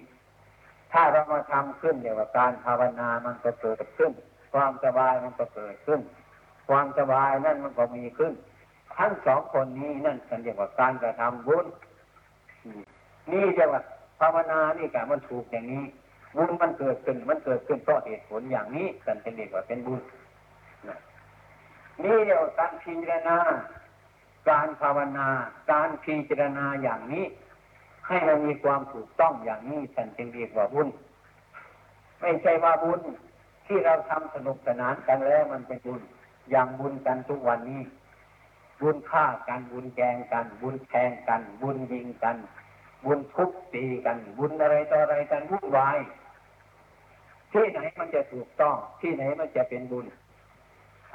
[0.92, 4.12] ถ้าเรามาทำขึ้นเดี๋ยวการภาวนามันก็เกิดขึ้น
[4.54, 6.02] ความสบายมันก็เกิดขึ้น
[6.70, 8.34] ความสบายนั่นมันก็มีขึ้น
[8.98, 11.66] ทั้งสองคนนี้นั่นกันเรียกว่าการกระทำบุญ
[13.32, 13.82] นี่จะว่า
[14.20, 15.84] ภาวนานี่กะมันถูกอย่างนี้
[16.36, 20.02] บุญมันเกิดขึ้น มันเกิดขึ้นเพราะเหตุผลอย่างนี้กันเป็นเรียกว่าเป็นบุญ
[22.04, 23.38] นี่เรียกว่าการพิจารณา
[24.50, 25.28] การภาวนา
[25.72, 27.26] การพิจารณาอย่างนี้
[28.08, 30.88] ให้เรามีความถูกต้องอย่างนี้ท่านจึงเรียกว่าบุญ
[32.22, 33.02] ไม่ใช่ว่าบุญ
[33.66, 36.02] ที่เราทำสนุกสนานกันแล้วมันเป็นบุญ
[36.52, 37.82] อย่างบุญกันทุกวันนี้
[38.82, 42.38] บุญฆ่ากัน บุญแกงกัน บุญแทงกัน บุญยิงกัน
[43.06, 45.98] บุญทุบตีกัน บุญอะไรต่ออะไรกันวุ่นวาย
[47.52, 50.06] ที่ไหนมันจะถูกต้อง ที่ไหนมันจะเป็นบุญ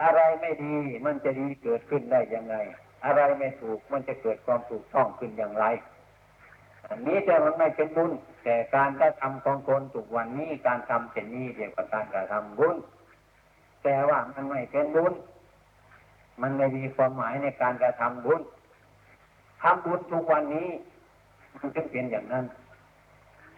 [0.03, 2.55] อะไรไม่ดีมันจะดีเกิดขึ้นได้ยังไง
[3.05, 5.65] อะไรไม่ถูกมันจะเกิดความถูกต้องขึ้นอย่างไร
[6.89, 8.13] อันนี้แต่มันไม่เป็นบุญ
[8.45, 12.77] แต่การกระทำของคนถูกวันนี้การทำเช่นนี้เรียกว่าการกระทำบุญ
[13.85, 15.13] แต่ว่ามันไม่เป็นบุญ
[16.43, 18.41] มันไม่มีความหมายในการกระทำบุญ
[19.63, 20.69] ทำบุญทุกวันนี้
[21.59, 22.45] มันจึงเป็นอย่างนั้น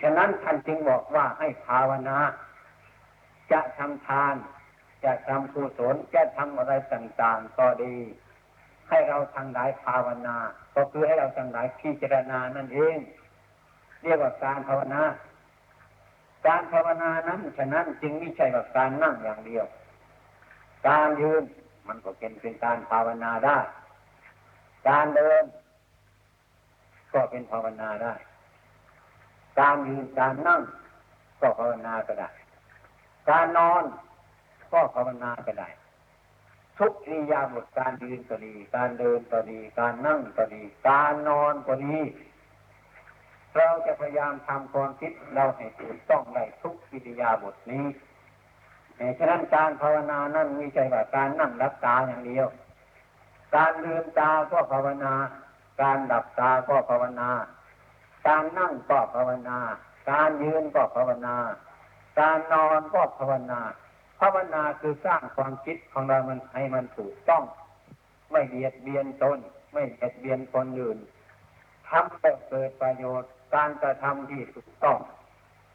[0.03, 2.19] ฉะนั้นท่านจึงบอกว่าให้ภาวนา
[3.53, 4.35] จะทำทาน
[5.05, 7.97] จะทำกุศลจะทำอะไรต่างๆก็ดี
[8.89, 10.37] ให้เราทางหลายภาวนา
[10.75, 12.97] ก็คือให้เราทางหลายพิจารณานั่นเอง
[14.03, 15.03] เรียกว่าการภาวนา
[16.47, 19.65] การภาวนานั้นฉะนั้นจึงไม่ใช่ว่าการนั่งอย่างเดียว
[20.89, 21.43] การยืน
[21.91, 23.59] มันก็เป็นเป็นการภาวนาได้
[24.89, 25.45] การเดิน
[27.13, 28.15] ก็เป็นภาวนาได้
[29.61, 30.63] การยืนการนั่ง
[31.41, 32.31] ก็ภาวนาก็ได้
[33.31, 33.85] การนอน
[34.73, 35.69] ก็ภาวนาก็ได้
[36.79, 41.97] ทุกอิยาบทการยืนก็ดี การเดินก็ดี การนั่งก็ดี การนอนก็ดี
[43.57, 47.85] เราจะพยายามทำความคิดเราให้ถูกต้องได้ทุกอิริยาบทนี้
[49.19, 52.47] ฉะนั้นการภาวนานั้นม่ใช่ว่าการนั่งรับตาอย่างเดียว
[53.57, 55.15] การลืมตาก็ภาวนา
[55.83, 57.31] การดับตาก็ภาวนา
[58.29, 59.59] การนั่งก็ภาวนา
[60.11, 61.37] การยืนก็ภาวนา
[62.21, 63.61] การนอนก็ภาวนา
[64.21, 67.43] ภาวนาคือสร้างความคิดของเรามันให้มันถูกต้อง
[68.31, 69.39] ไม่เบียดเบียนตน
[69.73, 70.99] ไม่เบียดเบียนคนอื่น
[71.89, 74.99] ทำให้เกิดประโยชน์ การกระทำที่ถูกต้อง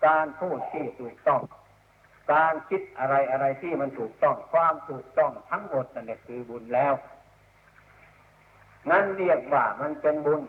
[0.05, 1.41] การพูดที่ถูกต้อง
[2.31, 6.93] การคิดอะไรอะไรที่มันถูกต้องความถูกต้องทั้งหมดนั่นคือบุญแล้ว
[8.91, 10.41] นั่นเรียกว่ามันเป็นบุญ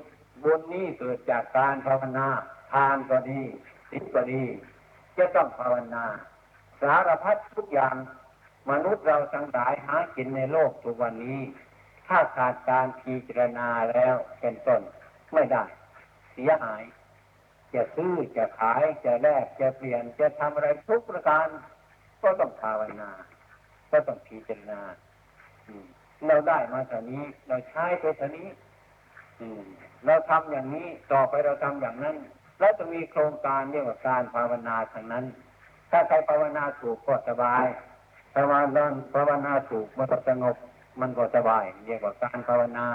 [0.42, 2.28] บุญนี้เกิดจากการภาวนา
[2.72, 3.42] ทานก็ดี
[3.90, 4.44] ศีลก็ดี
[5.16, 6.04] จะต้องภาวนา
[6.80, 7.96] สารพัดทุกอย่าง
[8.70, 11.40] มนุษย์เราทั้งหลายหากินในโลกทุกวันนี้
[12.08, 14.80] ถ้าขาดการพิจารณาแล้วเป็นต้น
[15.34, 15.64] ไม่ได้
[16.32, 16.82] เสียหาย
[17.74, 21.46] จะซื้อจะขายจะแลกจะเปลี่ยนจะทำอะไรทุกประการ
[22.22, 23.10] ก็ต้องภาวนา
[23.90, 24.80] ก็ต้องพิจารณา
[26.26, 28.48] เราได้มาเท่านี้ เราใช้ไปเท่านี้
[30.06, 32.16] เราทำอย่างนี้ต่อไปเราทำอย่างนั้น
[32.58, 35.24] แล้วจะมีโครงการเรียกว่าการภาวนาทางนั้น
[35.90, 37.64] ถ้าใครภาวนาถูกก็สบาย
[38.34, 40.56] ภาวนาภาวนาถูกมันก็สงบ
[41.00, 42.86] มันก็สบายเรียกว่าการภาวนา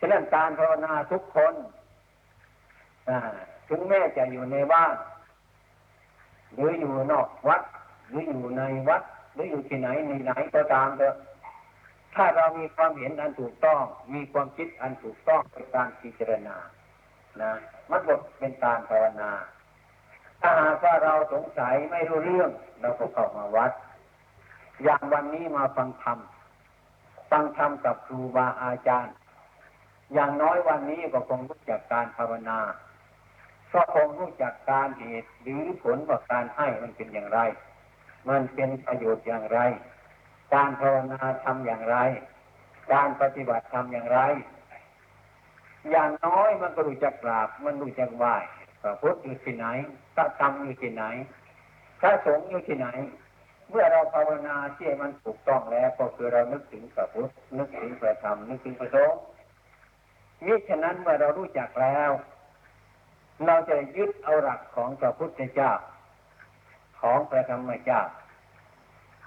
[0.00, 1.54] ฉะนั้นการภาวนาทุกคน
[3.08, 3.18] อ่า
[3.68, 4.94] ถึงแม้จะอยู่ในบ้าน
[6.54, 7.62] หรืออยู่นอกวัด
[8.08, 9.02] หรืออยู่ในวัด
[9.34, 11.16] หรืออยู่ที่ไหนในไหนก็ตามเถอะ
[12.14, 13.82] ถ้าเรามีความเห็นอันถูกต้อง
[14.14, 16.56] มีความคิดอันถูกต้องเป็นการพิจารณา
[17.42, 17.52] นะ
[17.90, 19.30] มันบทเป็นการภาวนา
[20.40, 22.50] ถ้าหากว่าเราสงสัยไม่รู้เรื่อง
[22.80, 23.72] เราก็เข้ามาวัด
[24.84, 26.18] อย่างวันนี้มาฟังธรรม
[27.30, 29.14] ฟังธรรมกับครูบาอาจารย์
[30.14, 32.58] อย่างน้อยวันนี้ก็คงรู้จักการภาวนา
[33.72, 37.40] ก็คงรู้จักการเหตุหรือผลว่าการให้มันเป็นอย่างไร
[38.28, 39.58] มันเป็นประโยชน์อย่างไร
[40.54, 41.96] การภาวนาทำอย่างไร
[42.92, 44.20] การปฏิบัติทำอย่างไร
[45.90, 48.34] อย่างน้อยมันก็รู้จักกราบ มันรู้จักไหว้
[48.82, 49.66] พระพุทธอยู่ที่ไหน
[50.14, 51.04] พระธรรมอยู่ที่ไหน
[52.00, 52.88] พระสงฆ์อยู่ที่ไหน
[53.70, 59.18] เมื่อเราภาวนาที่มันถูกต้องแล้ว ก็คือเรานึกถึงพระพุทธนึกถึงพระธรรมนึกถึงพระสงฆ์
[60.46, 62.10] นี่ฉะนั้นเมื่อเรารู้จักแล้ว
[63.46, 65.72] เราจะยึดเอาหลักของพระพุทธเจ้า
[67.00, 68.02] ของพระธรรมเจ้า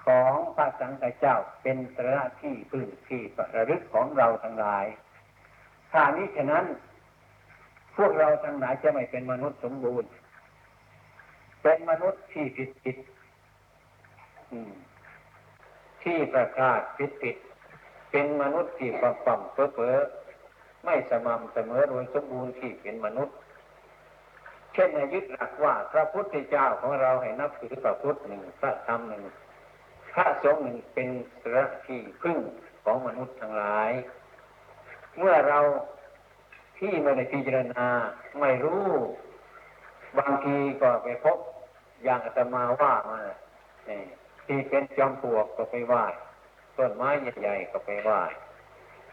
[0.06, 4.86] ของพระสังฆเจ้าเป็นสระที่พึ่งที่ประลึกของเราทั้งหลาย
[5.92, 6.64] ถ้านี้ฉะนั้น
[7.96, 10.10] พวกเราทั้งหลายจะไม่เป็นมนุษย์สมบูรณ์
[11.62, 12.96] เป็นมนุษย์ที่ผิดผิด
[16.02, 17.36] ที่ประกาศผิดผิด
[18.10, 19.96] เป็นมนุษย์ที่ความปั่มเพ้อเพ้อ
[20.84, 23.36] ไม่สม่ำเสมอโดยสมบูรณ์ที่เป็นมนุษย์
[24.72, 29.22] เช่นยึดหลักว่าพระพุทธเจ้าของเราให้นับถือพระพุทธหนึ่งพระธรรมหนึ่ง
[30.14, 31.08] พระสงฆ์หนึ่งเป็น
[31.42, 32.38] สระที่พึ่ง
[32.84, 33.90] ของมนุษย์ทั้งหลาย
[35.18, 35.58] เมื่อเรา
[36.78, 37.86] ที่ไม่ได้พิจารณา
[38.40, 38.86] ไม่รู้
[40.18, 41.38] บางทีก็ไปพบ
[42.04, 43.20] อย่างอาตมาว่ามา
[44.46, 46.04] ที่เป็นจอมปลวกก็ไปไหว้
[46.76, 47.08] ต้นไม้
[47.40, 48.20] ใหญ่ๆก็ไปไหว้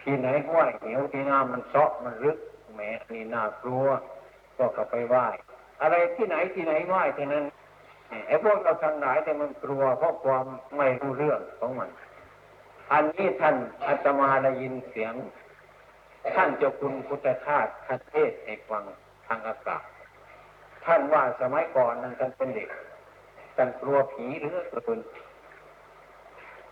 [0.02, 2.38] ที่ไหนห้วยเหนียวที่น้ำมันเซาะมันลึก
[2.74, 2.82] แหม
[3.14, 3.86] นี่น่ากลัว
[4.58, 5.26] ก็ก็ไปไหว้
[5.82, 7.46] อะไรที่ไหนที่ไหนไหว้ที่นั้น
[8.28, 10.46] ไอ้พวกเราทั้งหลายแต่มันกลัวเพราะความ
[10.78, 11.90] ไม่รู้เรื่องของมัน
[12.94, 13.56] อันนี้ท่าน
[13.88, 15.14] อาตมาได้ยินเสียง
[16.36, 18.84] ท่านเจ้าคุณพุทธทาสท่านเทศให้ฟัง
[19.28, 19.84] ทางอากาศ
[20.86, 22.70] ท่านว่าสมัยก่อนนั้นท่านเป็นเด็ก
[23.56, 25.00] ท่านกลัวผีหรือเกิน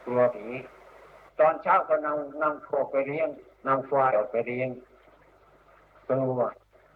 [0.06, 0.48] กลัวผี
[1.39, 3.30] ตอนเช้าก็นำนำโคไปเลี้ยง
[3.67, 4.70] นำควายออกไปเลี้ยง
[6.10, 6.39] กลัว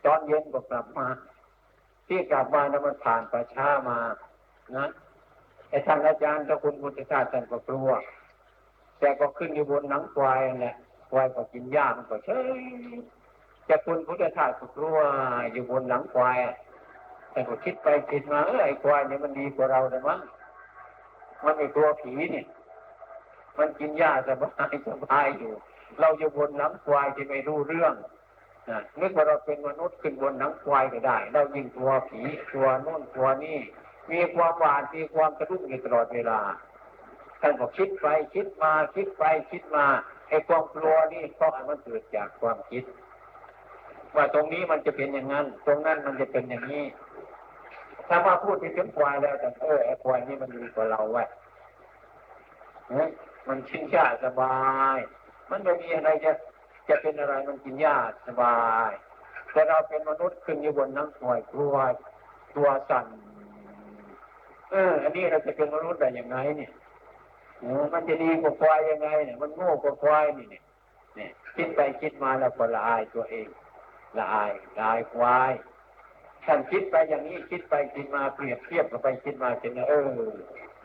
[0.05, 1.07] ตอนเย็นก็กลับมา
[2.13, 3.99] ที่กลับมาแล้วมันผ่านประช้ามา
[4.77, 4.89] นะ
[5.69, 7.89] ไอ้ท่านอาจารย์เจ้าคุณพุทธทาสท่านก็กลัว
[8.99, 10.75] แต่ก็ขึ้นอยู่บนหนังควายนั่นแหละ
[11.11, 12.61] ควายก็กินหญ้ามันก็เฉย
[13.69, 14.97] จะคุณพุทธทาสก็กลัว
[15.51, 16.37] อยู่บนหลังควาย
[17.31, 20.19] แต่ก็คิดไปคิดมาเออไอ้ควายเนี่ยมันดีกว่าเราเลยมั้ง
[21.43, 22.45] มันไม่กลัวผีเนี่ย
[23.57, 25.53] มันกินหญ้าสบายสบายอยู่
[25.99, 27.93] เราอยู่บนหลังควายที่ไม่รู้เรื่อง
[28.99, 32.21] นึกว่าเราเป็นมนุษย์ขึ้นบนหลังควายก็ได้ เรายิงกลัวผี
[32.51, 33.59] กลัวโน่นกลัวนี่
[34.11, 36.39] มีความหวาดมีความกระดุ้งอยู่ตลอดเวลา
[37.41, 39.85] ท่านบอกคิดไปคิดมาคิดไปคิดมา
[40.29, 42.83] ไอ้ความกลัวนี่เพราะมันเกิดจากความคิด
[44.15, 46.85] ว่าตรงนี้มันจะเป็นอย่างนั้น ตรงนั้นมันจะเป็นอย่างนี้
[48.07, 51.27] ถ้ามาพูดถึงควายแล้วแต่เออไอ้ควายนี่มันดีกว่าเราไว้ย
[53.47, 54.55] มันชินชาสบา
[54.95, 54.99] ย
[55.49, 56.31] มันไม่มีอะไรจะ
[56.91, 58.57] จะเป็นอะไรมันกินหญ้าสบา
[58.89, 58.91] ย
[59.51, 61.75] แต่เราเป็นมนุษย์ขึ้นอยู่บนน้ำห่วยกลัว
[62.55, 63.05] ตัวสั่น
[64.71, 66.71] เอออันนี้เราจะเป็นมนุษย์ได้ยังไงเนี่ย
[67.93, 70.63] มันจะดีกว่าควายยังไงเนี่ยมันโง่กว่าควายนี่เนี่ย
[71.15, 73.47] เนี่ยคิดไปคิดมาแล้วก็ละอายตัวเอง
[74.17, 75.51] ละอายละอายควาย
[76.45, 80.09] ท่านคิดไปอย่างนี้คิดไปคิดมาเปรียบเทียบกันไปคิดมาเจนเออ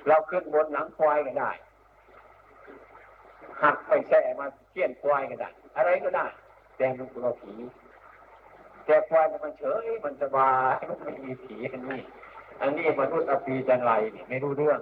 [0.07, 1.51] เราขึ้นบนหลังควายก็ได้
[3.63, 6.27] หักไปแส่มาเกี้ยนควายก็ได้ อะไรก็ได้
[6.77, 7.55] แต่มันกลัวผี
[8.85, 12.01] แต่ควายมันเฉยมันสบายมันไม่มีผีอันนี้
[12.61, 14.81] อันนี้มนุษย์อภีจันไรนี่ไม่รู้เรื่อง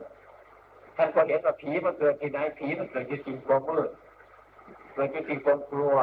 [0.96, 3.90] ท่านก็เห็นว่าผีมันเกิดที่ไหนผีมันเกิดที่สิ่งความมืด
[4.94, 5.96] เกิดที่สิ่งความกลัว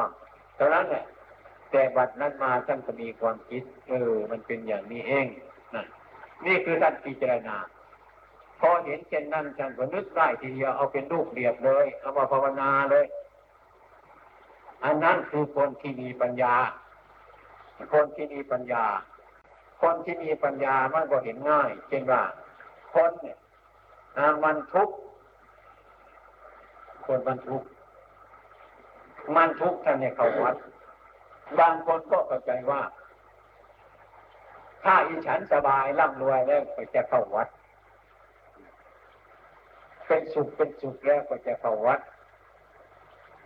[0.56, 1.04] เท่านั้นแหละ
[1.70, 5.26] แต่บัดนั้นมาท่านก็มีความคิดเออมันเป็นอย่างนี้เอง
[5.74, 5.84] นะ
[6.46, 7.56] นี่คือท่านพิจารณา
[8.60, 13.04] พอเห็นเช่นนั้นท่านก็นึกได้ทีเดียวเอาเป็นรูปเรียบเลยเอามาภาวนาเลย
[14.84, 16.54] อันนั้นคือคนที่มีปัญญา
[17.92, 18.84] คนที่มีปัญญา
[19.82, 22.22] คนที่มีปัญญามันก็เห็นง่ายเช่นว่า
[22.94, 23.38] คนเนี่ย
[24.44, 24.94] มันทุกข์
[27.06, 27.68] คนมันทุกข์
[29.36, 30.56] มันทุกข์ท่านเนี่ยเขาวัด
[31.58, 32.82] บางคนก็เข้าใจว่า
[34.82, 37.48] ถ้าอีฉันสบายร่ำรวยแล้วก็จะเข้าวัด
[40.06, 42.00] เป็นสุขเป็นสุขแล้วก็จะเข้าวัด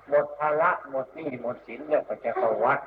[0.08, 2.80] หมดภาระหมดหนี้หมดสินแล้วก็จะเข้าวัด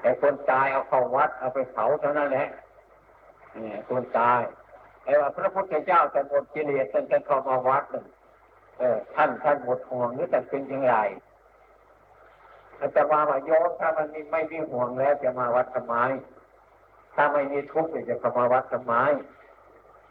[0.00, 2.48] แต่คนตายเอาเข้าวัด เอาไปเผาเท่านั้นแหละ
[3.52, 4.40] เนี่ยคนตาย
[5.04, 8.06] ไอ้ว่าพระพุทธเจ้าแต่หมดกิเลสท่านจะเข้ามาวัดหนึ่ง
[8.78, 10.96] เออท่านท่านหมดห่วงหรือท่เป็นอย่างไร
[12.80, 15.96] อาจารย์ว่าโยมถ้ามันไม่มีห่วงแล้วจะมาวัดทำไม
[17.14, 18.94] ถ้าไม่มีทุกข์จะเข้ามาวัดทำไม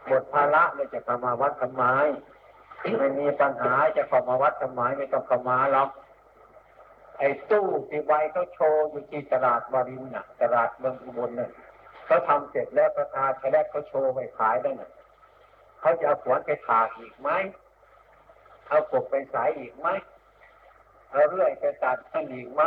[0.08, 1.84] หมดภาระเลยจะเข้ามาวัดทำไม
[3.00, 5.90] ไม่มีปัญหาจะเข้ามาวัดทำไมไม่ต้องเข้ามาหรอก
[7.20, 11.52] ไอ้ตู้ที่ใบเขาโชว์อยู่ที่ตลาดวารินน่ะ ตลาดเมืองอุบลน่ะ
[12.06, 14.92] เขาทำเสร็จแล้วประธานแรกเขาโชว์ไปขายได้น่ะ
[15.80, 17.30] เขาจะเอาขวานไปถากอีกไหม
[18.68, 19.88] เอากบไปสายอีกไหม
[21.12, 22.62] เอาเรื่อยไปตัดให้อีกไหม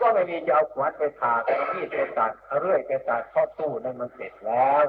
[0.00, 1.40] ก็ไม่มีจะเอาขวานไปถาก
[1.74, 4.84] มีดไปตัดเอาเรื่อยไปตัดข้อตู้นั่นมันเสร็จแล้ว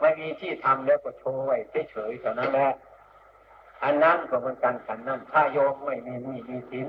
[0.00, 1.56] ไม่มีที่ทำแล้วก็โชว์ไว้
[1.90, 2.70] เฉยๆเท่านั้นแหละ
[3.84, 6.86] อันนั้นก็เหมือนกันขันนั้นถ้าโยมไม่มีมีมีสิน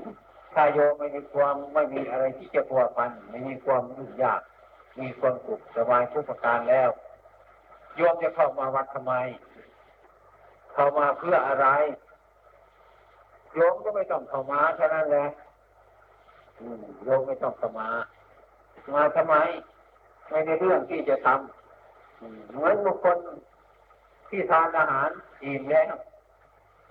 [0.54, 4.40] ถ้าโยมไม่มีความไม่มีอะไรที่จะพัวพันไม่มีความยุ่งยาก
[5.00, 6.90] มีความสุขสบายทุกประการแล้ว
[7.96, 9.14] โยมจะเข้ามาวัดทำไม
[10.72, 11.66] เข้ามาเพื่ออะไร
[13.54, 15.26] โยมก็ไม่ต้องเข้ามาเท่านั้นแหละ
[17.04, 17.88] โยมไม่ต้องเข้ามา
[18.94, 19.34] มาทำไม
[20.28, 21.57] ไม่ในเรื่องที่จะทำ
[22.52, 23.18] เหมือนบุคคล
[24.28, 25.10] ที่ทานอาหาร
[25.44, 25.94] อิ่มแล้ว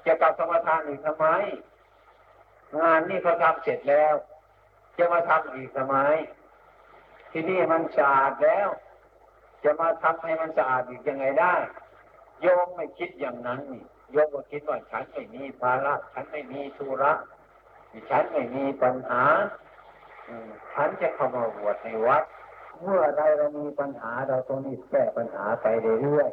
[0.06, 1.28] จะกลับสมาทานอีกทำไม
[2.80, 4.14] งานนี่เขาทำเสร็จแล้ว
[4.98, 5.98] จะมาทำอีกทำไม
[7.32, 8.68] ที่นี่มันสะอาดแล้ว
[9.64, 11.56] จะมาทำให้มันสะอาดอีกยังไงได้
[12.42, 17.14] โยมไม่คิดอย่างนั้นนี่โยมก็คิดว่าฉันไม่มีภาระฉันไม่มีธุระ
[18.10, 19.24] ฉันไม่มีปัญหา
[20.74, 22.24] ฉันจะเข้ามาบวชในวัด
[22.84, 25.68] เมื่อใดเรามีปัญหาเราต้องรีบแก้ปัญหาไป
[26.02, 26.30] เรื่อย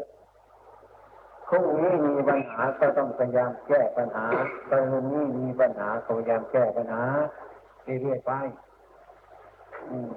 [0.72, 4.26] ๆพรุ่งนี้มีปัญหาก็ต้องพยายามแก้ปัญหา
[4.70, 7.02] ตอนนี้มีปัญหาก็พยายามแก้ปัญหา
[7.85, 8.33] เรื่อยๆไป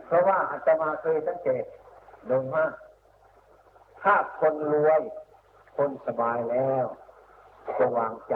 [0.05, 1.65] เพราะว่าอาตมาเคยสังเกต
[2.27, 2.71] โดยมาก
[4.01, 5.01] ถ้าคนรวย
[5.77, 6.85] คนสบายแล้ว
[7.77, 8.35] ก็วางใจ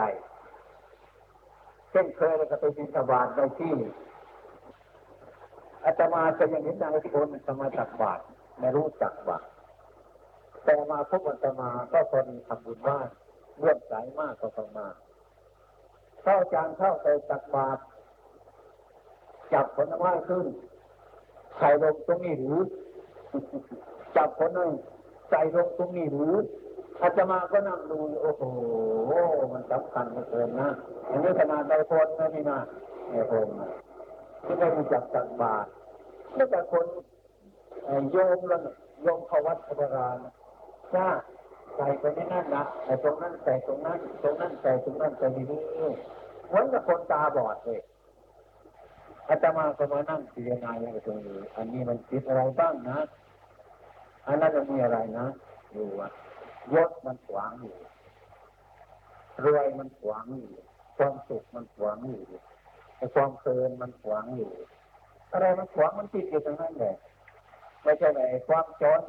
[1.90, 3.74] เช่นเคยเราก็ไปบินสบาทในที่
[5.84, 8.20] อาตมาจะยังเห็นนายคนสมาจักบาท
[8.58, 9.44] ไม่รู้จักบาท
[10.64, 13.08] แต่มาพบอาตมาก็คนทำบุญบ้าน
[13.58, 14.88] เลื่อมสายมากก็ต้องมา
[16.22, 17.80] เข้าจานเข้าไปตักบาตร
[19.52, 20.46] จับผลไม้ขึ้น
[21.58, 22.60] ใส่ลงตรงนี้หรือ
[24.16, 24.70] จับผลนึง
[25.30, 26.36] ใส่ลงตรงนี้หรือ
[27.00, 28.42] อาจมาก็นั่งดูโอ้โห
[29.52, 30.68] มันสำคัญเหลือเกินนะ
[31.08, 32.58] อันนี้ขนาดใดคนนะนี่นะ
[33.10, 33.48] ไอ้คน
[34.44, 35.68] ที่ได้รู้จักตักบาตร
[36.34, 36.86] แล้วแต่คน
[38.10, 38.60] โยมแล้ว
[39.02, 40.16] โยมเขาวัดพระราน
[40.94, 41.06] จ้า
[41.76, 45.44] ใส่ไปในนั่นนะไอ้ตรงนั้นใส่ตรงนั้น ตรงนั้นใส่ตรงนั้นใส่นี่
[46.48, 47.80] เหมือนกับคนตาบอดเลย
[49.28, 52.98] อาตมาก็มานั่งพิจารณาอย่างตรงนี้ อันนี้มันคิดอะไรบ้างนะ
[54.26, 55.26] อันนั้นมันมีอะไรนะ
[55.74, 56.08] ดูว่า
[56.74, 57.76] ยศมันขวางอยู่
[59.44, 60.52] รวยมันขวางอยู่
[60.96, 62.22] ความสุขมันขวางอยู่
[63.02, 64.50] ไอความเพลินมันขวางอยู่
[65.32, 66.96] อะไรมันขวางมันติดอยู่ตรงนั้นแหละ
[67.82, 69.02] ไม่ใช่ไอ้ความจน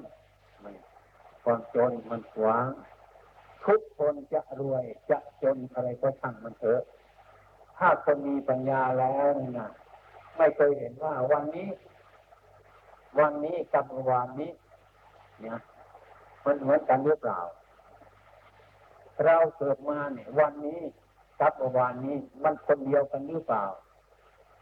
[1.44, 2.68] ความจนมันขวาง
[3.66, 6.82] ทุกคนจะรวยจะจนอะไรก็ช่างมันเถอะ
[7.78, 9.70] ถ้าคนมีปัญญาแล้วนี่นะ
[10.38, 11.70] ไม่เคยเห็นว่าวันนี้
[13.20, 14.52] วันนี้กับวันนี้
[15.40, 15.60] เนี่ย
[16.46, 17.40] มันเหมือนกันหรือเปล่า
[19.26, 20.80] เราเกิดมาเนี่ย วันนี้
[21.40, 23.66] กับเมื่อวานนี้ มันคนเดียวกันหรือเปล่า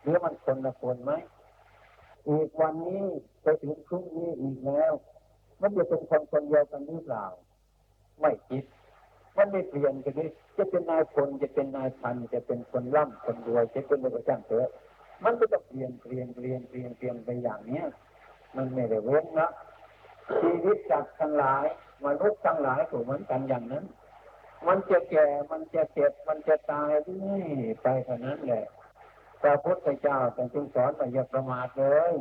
[0.02, 1.12] หรือมันคนละคนไหม
[2.30, 3.06] อีกวันนี้
[3.44, 4.94] ไปถึงพรุ่งนี้อีกแล้ว
[5.62, 7.26] มันจะเป็นคนคนเดียวกันหรือเปล่า
[8.22, 8.64] ไม่คิด
[9.38, 14.70] มันไม่เปลี่ยนกันนี้จะเป็นนายคนจะเป็นนายพันจะเป็นคนร่ำคนรวยจะเป็นอะไรก็ช่างเถอะ
[15.24, 17.86] มันก็ต้องเปลี่ยนเปลี่ยนเปลี่ยนเปลี่ยนเปลี่ยนไปอย่างเนี้ย
[18.56, 19.50] มันไม่ได้เว้นนะ
[20.42, 21.66] ชีวิตจักทั้งหลาย
[22.06, 23.86] มนุษย์ทั้งหลายถูกเหมือนกันอย่างนั้น
[24.68, 27.46] มันจะแก่ มันจะเจ็บ มันจะตายเรื่อย
[27.82, 28.66] ไปเท่านั้นแหละ
[29.42, 30.18] พระพุทธเจ้า
[30.54, 32.14] จึงสอนว่าอย่าประมาทเลย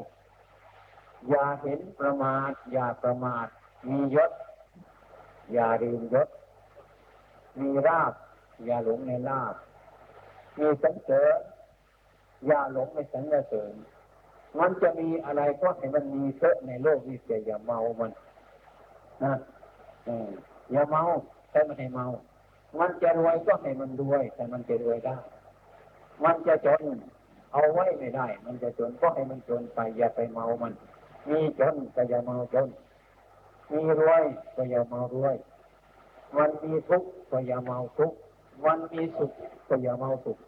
[1.29, 3.47] อย่าเห็นประมาท อย่าประมาท
[3.89, 4.33] มียศ
[5.53, 6.29] อย่าลืมยศ
[7.61, 8.13] มีราบ
[8.65, 9.55] อย่าหลงในลาบ
[10.59, 11.39] มีสังเสริญ
[12.47, 13.73] อย่าหลงในสังเสริญ
[14.59, 18.11] มันจะมีอะไรก็ให้มันมีเถอะในโลกนี้แต่อย่าเมามัน
[19.25, 19.33] นะ
[20.73, 21.03] อย่าเมา
[21.51, 22.07] แต่มันให้เมา
[22.79, 25.17] มันจะรวยก็ให้มันรวย แต่มันจะรวยได้
[26.25, 26.83] มันจะจน
[27.53, 30.73] เอาไว้ไม่ได้ มันจะจนก็ให้มันจนไปอย่าไปเมามัน
[31.29, 32.69] มีจนก็อย่าเมาจน
[33.73, 34.25] มีรวย
[34.57, 35.37] ก็อย่าเมารวย
[36.37, 38.17] มันมีทุกข์ก็อย่าเมาทุกข์
[38.65, 39.33] มันมีสุข
[39.69, 40.39] ก็อย่าเมาสุข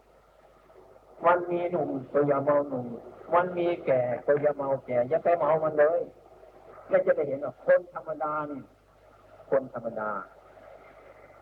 [1.25, 2.85] มันมีหนุ่มก็อย่าเมาหนุ่ม
[3.33, 6.01] มันมีแก่ก็อย่าเมาแก่อย่าไปเมามันเลย
[6.89, 8.61] แล้วจะไปเห็นว่าคนธรรมดานี่
[9.49, 10.11] คนธรรมดา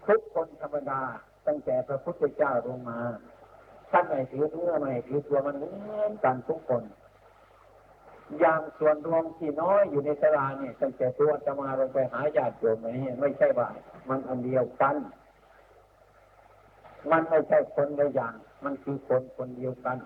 [0.06, 1.02] ทุกคนธรรมดา
[1.48, 3.00] ตั้งแต่พระพุทธเจ้าลงมา
[3.92, 5.70] ท่านไม่ถือเนื้อไม่ถือตัวมันเหมื
[6.02, 6.84] อนกันทุกคน
[8.40, 13.68] อย่างส่วนรวมที่น้อยอยู่ในสลาเนี่ยตั้งแต่ตัวจะมาลงไปหาญาติโยมนี่ไม่ใช่ว่า
[14.10, 14.96] มันอันเดียวกัน
[17.12, 19.98] มันไม่ใช่คนละอย่าง มันคือคนคนเดียวกัน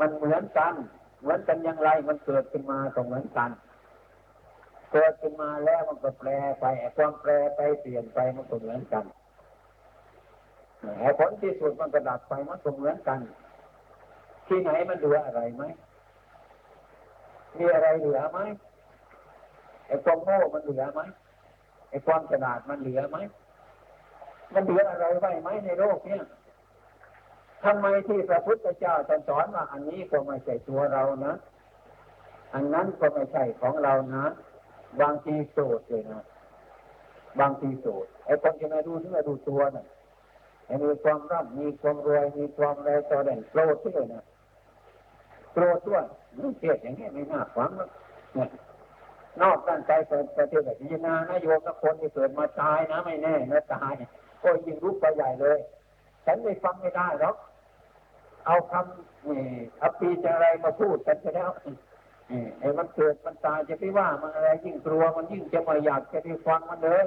[0.00, 0.74] มันเหมือนกัน
[1.20, 3.50] เหมือนกันอย่างไรมันเกิดขึ้นมาก็เหมือนกัน
[4.92, 6.28] เกิดขึ้นมาแล้วมันก็แปร
[6.60, 6.64] ไป
[6.96, 9.04] ความแปรไปเปลี่ยนไปมันก็เหมือนกัน
[11.18, 13.20] ผลที่สุดมันก็ดับไปมันก็เหมือนกัน
[14.46, 15.64] ที่ไหนมันเหลืออะไรไหม
[17.58, 18.38] มีอะไรเหลือไหม
[19.86, 21.00] ไอ้ความโง่มันเหลือไหม
[21.90, 23.16] ไอ้ความฉลาดมันเหลือไหม
[24.54, 26.22] มันเหลืออะไรไว้ไหมในโลกเนี้ย
[27.64, 28.94] ทำไมที่พระพุทธเจ้า
[29.28, 31.34] สอนว่าอันนี้ก็ไม่ใช่ตัวเรานะ
[32.54, 34.24] อันนั้นก็ไม่ใช่ของเรานะ
[35.00, 36.22] บางทีโสดเลยนะ
[37.40, 39.86] บางทีโสดไอ้คนที่ไม่รู้เนื้อดูตัวนะ่ะ
[40.84, 44.24] มีความร่ำมีความรวยมีความอะไรต่อเด่นโกรธด้วยนะ
[45.52, 46.04] โกรธด้วย
[46.40, 47.70] นี่เทียดอย่างนี้ไม่น่าฟัง
[48.36, 48.48] นี่ย
[49.40, 53.92] นอกด้านใจเปิดประเทศแบบนี้นะนายโยมกับคนที่เกิดมาตายนะไม่แน่นะตาย
[54.42, 55.58] ก็ยิ่งรุกไปใหญ่เลย
[56.24, 57.36] ฉันไม่ฟังไม่ได้หรอก
[58.46, 59.42] เอาคำนี่
[59.82, 61.50] อปีจะอะไรมาพูดกันไปแล้ว
[62.58, 67.04] ไอ้มันเกิดมันตายจะไปว่ามันอะไรยิ่งกลัวมันยิ่งจะมาอยากจะไปฟังมันเลย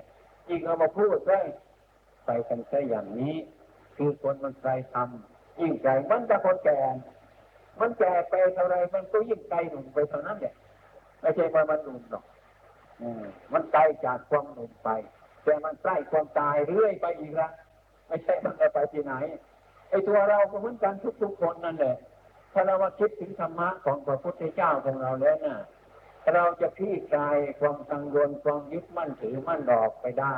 [0.49, 1.45] ยิ่งเอามาพูดเลย
[2.25, 3.35] ไปกันแค่อย่างนี้
[3.95, 6.79] คือคนมันใจทำยิ่งใจมันจะคนแก่
[7.79, 10.55] มันแก่ไปเท่าไรมันก็ยิ่งไกลหนุ่มไปเท่านั้นเนี่ย
[11.21, 12.25] ไม่ใช่ว่ามันหนุ่มหรอก
[13.53, 14.89] มันไกลจากความหนุ่มไป
[15.43, 17.49] แต่มันใกล้ความตายเรื่อยไปอีกละ
[18.07, 19.13] ไม่ใช่มันจะไปที่ไหน
[19.89, 21.97] ไอ้ตัวเราก็เหมือนกันทุกๆคนนั่นแหละ
[22.53, 25.57] ถ้าเราว่าคิดถึงธรรมะของพระพุทธเจ้าของเราแล้วนะ่ะ
[26.33, 30.35] เราจะพี่กายความกังวลความยึดมั่นถือมั่นหลอกไปได้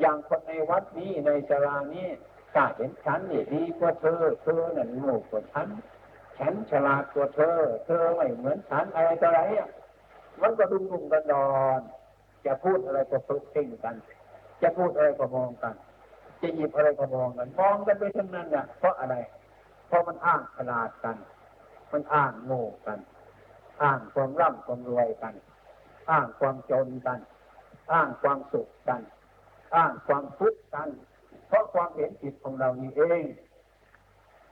[0.00, 2.08] อย่างคนในวัดนี้ในสรานี้
[2.54, 5.68] ถ้าเห็นฉันนี่ดีกว่าเธอ เธอนั่นโง่กว่าฉัน
[6.38, 9.68] ฉันฉลาดกว่าเธอ เธอไม่เหมือนฉันอะไรต่ออะไรอะ
[10.42, 11.46] มันก็ดุมดุมกันดอ
[11.78, 11.80] น
[12.46, 13.96] จะพูดอะไรก็พึ่งเพ่งกัน
[14.62, 15.74] จะพูดอะไรก็มองกัน
[16.40, 19.16] จะหยิบอะไรก็มองกัน มองกันไปทั้งนั้นเนี่ยเพราะอะไร
[19.86, 21.16] เพราะมันอ้างขนาดกัน
[21.92, 22.98] มันอ้างโง่กัน
[23.82, 25.34] อ้างความร่ำความรวยกัน
[26.10, 27.18] อ้างความจนกัน
[27.92, 29.00] อ้างความสุขกัน
[29.74, 30.88] อ้างความทุกข์กัน
[31.48, 33.24] เพราะความเห็นผิดของเรานี่เอง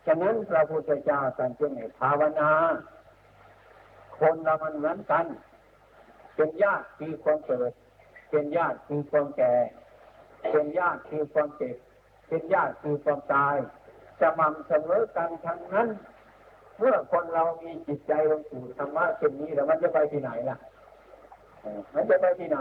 [0.07, 2.51] ฉะนั้นพระพุทธเจ้าตรัสจึงให้ภาวนา
[4.19, 5.27] คนเรามันเหมือนกัน
[6.37, 7.73] เป็นญาติคือความเกิด
[8.31, 9.55] เป็นญาติคือความแก่
[10.51, 11.77] เป็นญาติคือความเจ็บ
[12.29, 13.57] เป็นญาติคือความตาย
[14.21, 15.89] จะมั่นเสมอกันทั้งนั้น
[16.79, 20.57] เมื่อคนเรามีจิตใจลงสู่ธรรมะเช่นนี้แล้วมันจะไปที่ไหนล่ะ
[21.95, 22.59] มันจะไปที่ไหน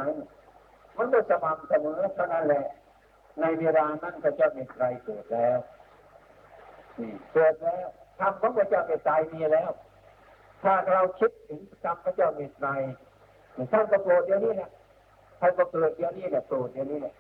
[0.98, 2.66] มันก็สม่ำเสมอเท่านั้นแหละ
[3.40, 5.58] ในเวลานั้นพระเจ้ามีใครเกิดแล้ว
[7.34, 7.88] เกิดแล้ว
[8.20, 9.72] ทำของพระเจ้าเป็นตายมีแล้ว
[10.64, 12.68] ถ้าเราคิดถึงกรรมพระเจ้ามีใคร
[13.72, 14.70] ท่านก็โปรดเดี๋ยวนี้แหละ
[15.40, 17.14] ท่านก็เกิดเดี๋ยวนี้แหละโปรดเดี๋ยวนี้แหละ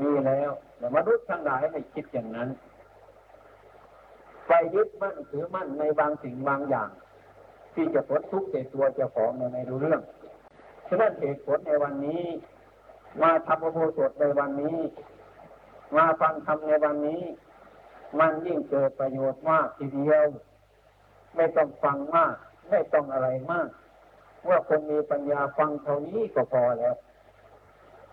[0.00, 2.48] มีแล้วแต่มนุษย์ทั้งหลายไม่คิดอย่างนั้น
[4.46, 6.90] ไปยึดมั่นถือมั่นในบางสิ่งบางอย่าง
[7.74, 10.00] ที่จะผลทุกข์แก่ตัวเจ้าของในรู้เรื่อง
[10.88, 12.24] ฉะนั้นเหตุผลในวันนี้
[13.22, 14.78] มาทำอุโบสถในวันนี้
[15.96, 17.22] มาฟังธรรมในวันนี้
[18.20, 20.24] มันยิ่งเกิดประโยชน์มากทีเดียว
[21.36, 22.34] ไม่ต้องฟังมาก
[22.70, 23.68] ไม่ต้องอะไรมาก
[24.48, 26.94] ว่าคนมีปัญญาฟังเท่านี้ก็พอแล้ว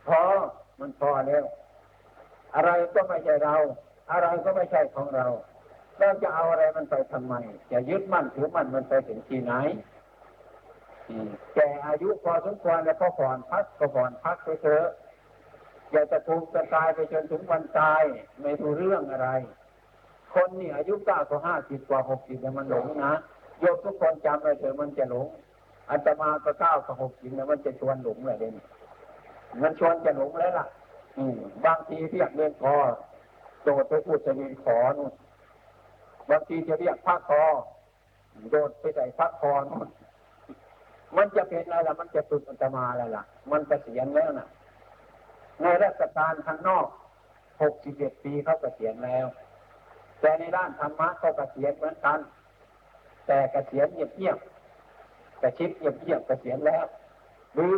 [0.07, 0.21] พอ
[0.79, 1.43] มันพอแล้ว
[2.55, 3.55] อะไรก็ไม่ใช่เรา
[4.11, 5.27] อะไรก็ไม่ใช่ของเรา
[5.99, 7.33] เราจะเอาอะไรมันไปทำไม
[7.71, 9.53] จะยึดมั่นถือมั่นมันไปถึงที่ไหน
[11.55, 14.85] แก่อายุพอสมควรแล้วก็ผ่อนพักก็ผ่อนพักไปเถอะ
[15.91, 18.03] อย่าจะทุกข์จะตายไปจนถึงวันตาย
[18.41, 19.29] ไม่รู้เรื่องอะไร
[20.33, 23.13] คนนี่อายุเก้าก็ห้าสิบกว่าหกสิบเนี่ยมันหลงนะ
[23.59, 25.27] โยมทุกคนจำไว้เถอะมันจะหลง
[25.89, 28.55] อาตมาก็เก้ากับหกสิบเนี่ยมันจะชวนหลงเลยเด่น
[29.61, 30.67] มันชวนจะหลงแล้วล่ะ
[31.17, 31.23] อื
[31.65, 32.75] บางทีเรียกเรียนคอ
[33.63, 35.13] โดดไปพูดจะเรียนขอนู่น
[36.29, 37.43] บางทีจะเรียกพระคอ
[38.51, 39.87] โดดไปใส่พระคอนู่น
[41.17, 44.47] มันจะเป็นอะไรล่ะ มันจะตุดอัตมาอะไรล่ะ มันจะเสียนแล้วน่ะ
[45.61, 46.87] ในราชการข้างนอก
[47.61, 49.25] หกสิบเอ็ดปีเขาเกษียณแล้ว
[50.19, 52.19] แต่ในด้านธรรมะก็เกษียณเหมือนกัน
[53.27, 56.85] แต่เกษียณเงียบๆแต่ชิดเงียบๆเกษียณแล้ว
[57.57, 57.75] ดื้อ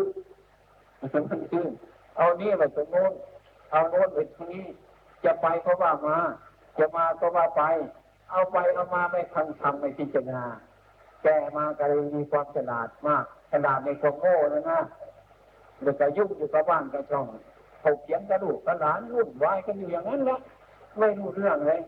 [1.00, 1.72] มันตื้น
[2.18, 3.14] เอานี่ไปตรงโน้น
[3.72, 4.68] เอาโน้นไปตรงนี้
[5.24, 6.18] จะไปก็ว่ามา
[6.78, 7.64] จะมาก็ว่าไป
[8.30, 10.44] เอาไปเอามาไม่ทันทำไม่พิจารณา
[11.24, 14.82] แกมาก็เลยมีความฉลาดมากฉลาดในความโง่นะนะ
[15.82, 17.26] หรือก็ยุ่งอยู่กับบ้านกับช่อง
[17.84, 20.40] ถกเถียงกระดูกกระหลานรุ่นวายกันอยู่อย่างนั้นแหละ
[21.00, 21.82] ไม่รู้เรื่องเลย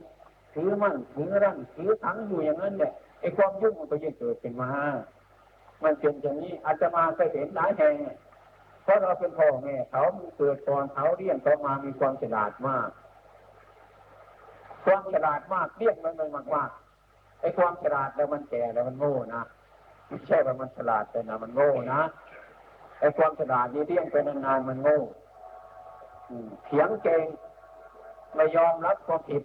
[0.54, 4.70] ถือมั่นถือรั่นถือถังอยู่อย่างนั้นแหละไอ้ความยุ่งมันก็ยิ่งเกิดขึ้นมา
[5.84, 7.96] มันเป็นอย่างนี้อาจจะมาเคยเห็นหลายแห่ง
[8.84, 10.04] เพราะเราเป็นพ่อแม่เขา
[10.38, 12.90] เกิดก่อนเขาเรียนเขามามีความฉลาดมาก
[14.86, 16.70] ความฉลาดมากเรียกมันมันมากมาก
[17.42, 19.44] ไอ้ความฉลาดแล้วมันแก่แล้วมันโง่นะ
[20.08, 22.02] ไม่ใช่ว่ามันฉลาดแต่นะมันโง่นะ
[23.00, 25.00] ไอ้ความฉลาดนี่เรียงไปนานๆมันโง่
[26.66, 27.24] เถียงเก่ง
[28.36, 29.44] ไม่ยอมรับความผิด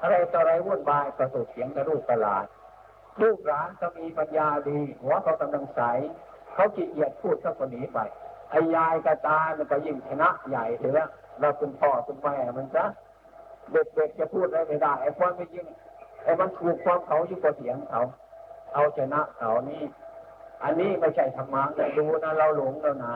[0.00, 2.46] อะไรต่ออะไรวุ่นวายก็สุเถียงกับลูกตลาด
[3.22, 5.80] ลูกหลานก็มีปัญญาดี หัวเขากำลังใส
[6.54, 7.98] เขาขี้เกียจพูดเขาก็หนีไป
[8.50, 11.08] ไอ้ยายกับตามันก็ยิ่งชนะใหญ่เถอะ
[11.40, 12.84] เราเป็นพ่อเป็นแม่มันจะ
[13.72, 15.66] เด็กๆจะพูดอะไรไม่ได้ไอ้ความไม่จริง
[16.22, 18.02] ไอ้มันถูกความเขาอยู่กับเสียงเขา
[18.72, 19.82] เอาชนะเขานี่
[20.62, 23.14] อันนี้ไม่ใช่ธรรมะแต่ดูนะเราหลงแล้วนะ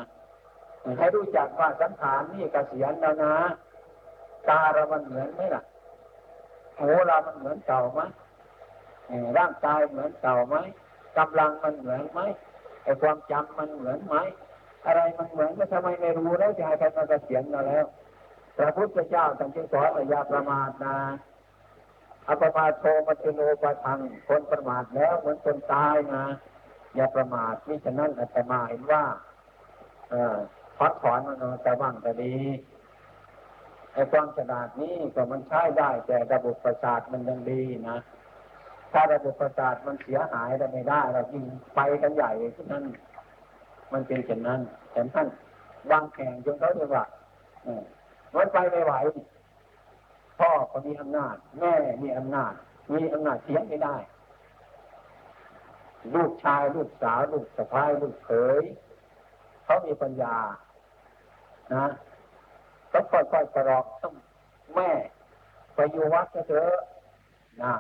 [0.99, 3.35] ให้รู้จักว่าสังขารนี่กเกษียณแล้วนะ
[4.49, 5.63] ตาเรามันเหมือนไหมล่ะ
[6.81, 8.01] หูเรามันเหมือนเก่าไหม
[9.39, 10.57] ร่างกายเหมือนเก่าไหม
[11.19, 12.21] กำลังมันเหมือนไหม
[12.85, 14.17] ไอ้ความจำมันเหมือนไหม
[14.87, 17.85] อะไรมันเหมือนก็ทำไมไม่รู้แล้วจะให้ใครมาเกษียณเราแล้ว
[18.57, 20.97] พระพุทธเจ้าตั้งใจสอนอย่าประมาทนะ
[22.29, 23.99] อปมาโทมัตโนปะทัง
[24.29, 26.27] คนประมาทแล้วเหมือนคนตายนะ
[26.95, 29.05] อย่าประมาทนี่ฉะนั้นอาตมาเห็นว่า
[30.11, 30.15] เอ
[30.79, 32.35] พักถอนมันจะบ้างแต่ดี
[33.93, 37.99] ไอ้ความฉลาดนี้ก็มันใช้ได้แต่ระบบประสาทมันยังดีนะ
[38.93, 41.45] ถ้าระบบประสาทมันเสียหายได้ไม่ได้เรายิ่ง
[41.75, 42.85] ไปกันใหญ่ฉะนั้น
[43.93, 44.61] มันเป็นเช่นนั้น
[44.93, 45.27] แต่ท่าน
[45.91, 47.05] วางแข่งจนเขาเรียกว่า
[48.35, 48.95] มันไปไม่ไหว
[50.75, 52.53] พ่อก็มีอำนาจ แม่มีอำนาจ
[52.95, 53.97] มีอำนาจเสียไม่ได้
[56.15, 58.63] ลูกชายลูกสาวลูกสะพ้ายลูกเขย
[59.65, 60.37] เขามีปัญญา
[61.75, 61.87] นะ
[62.93, 64.15] ต้องค่อยๆประลอกต้อง
[64.75, 64.91] แม่
[65.75, 66.75] ไปอยู่วัดก็เถอะ
[67.63, 67.75] นะ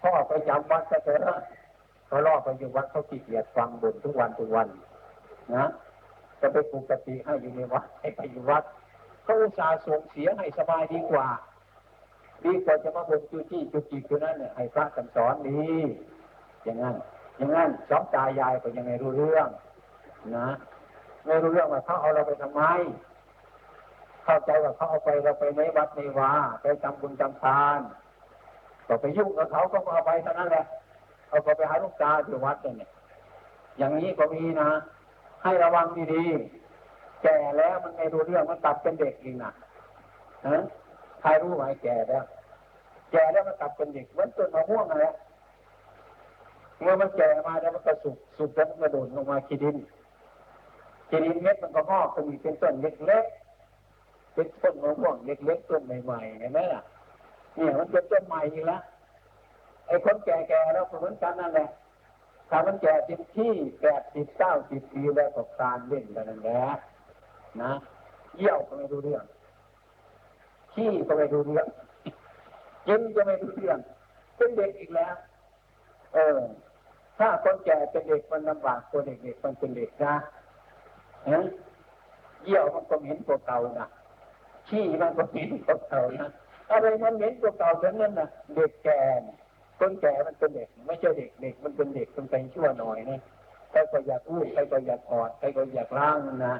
[0.00, 1.38] พ่อไปจำวัดก็เถอะ
[2.06, 4.68] เขาล่อไปอยู่วัดเขาขี้เกียจฟังบุญทุกวันทุกวัน
[5.54, 5.64] นะ
[6.40, 8.64] จะไปปลุกติให้อยู่ในวัดให้ไปอยู่วัด
[9.22, 11.28] เขาอุตส่าห์ส่งเสียให้สบายดีกว่า
[12.46, 15.60] ดีกว่าจะมาบ่นจุจี้จุจิคือนั้นเนี่ยให้พระกันสอนดี
[16.64, 16.94] อย่างนั้น
[17.36, 19.48] อย่างนั้นสองตายายก็ยังไม่รู้เรื่อง
[20.36, 20.48] นะ
[21.26, 22.62] ไม่รู้เรื่องว่าเขาเอาเราไปทำไม
[24.24, 26.32] เข้าใจว่าเขาเอาไปเราไปในวัดในวา
[26.62, 27.80] ไปทำบุญจำทาน
[28.86, 30.64] ก็ไปยุ่งกับเขาก็เอาไปเท่านั้นแหละ
[31.28, 32.90] เอาไปหาลูกตาที่วัดเนี่ย
[33.78, 34.70] อย่างนี้ก็มีนะ
[35.42, 39.52] ให้ระวังดีๆแก่แล้วมันไม่รู้เรื่องมันตัดเป็นเด็กอีกนะ
[40.46, 40.58] ฮะ
[41.20, 42.24] ใครรู้ไหมแก่แล้ว
[43.10, 45.14] แก่แล้วมันตัดเป็นเด็กเหมือนต้นมะม่วงอะ
[46.80, 49.76] เมื่อมันแก่มาแล้วมันก็สุกสุกแล้วมันกระโดดลงมาขี้ดิน
[51.08, 56.82] ขี้ดินเม็ดมันก็งอกขึ้นเป็นต้นเล็กๆเป็นต้นมะม่วงเล็กๆต้นใหม่ๆเห็นไหมล่ะ
[57.54, 58.82] เนี่ยมันเป็นต้นใหม่อีกแล้ว
[59.86, 61.68] ไอ้คนแก่ๆแล้วเหมือนกันนั่นแหละ
[62.50, 66.62] ถ้ามันแก่เต็มที่แปดสิบเก้าสิบปีแล้วก็การเล่นกันนั่นแหละ
[67.62, 67.72] นะ
[68.36, 69.24] เยี่ยวก็ไม่รู้เรื่อง
[70.72, 71.66] ขี้ก็ไม่รู้เรื่อง
[72.86, 73.78] กินก็ไม่รู้เรื่อง
[74.36, 75.14] เป็นเด็กอีกแล้ว
[76.14, 76.40] เออ
[77.18, 80.14] ถ้าคนแก่เป็นเด็กมันลำบากคนเด็กๆมันเป็นเด็กนะ
[82.44, 83.88] เยี่ยวมันก็เห็นกว่าเก่านะ
[84.68, 86.28] ขี้มันก็เห็นกว่าเก่านะ
[86.70, 89.00] อะไรมันเห็นกว่าเก่าทั้งนั้นนะเด็กแก่
[89.78, 93.20] คนแก่มันเป็นเด็ก ไม่ใช่เด็กเด็กมันเป็นเด็กมันเป็นชั่วหน่อยนะ
[93.70, 96.56] ใครก็อยากอู้ใครก็อยากกอดใครก็อยากล้างนะ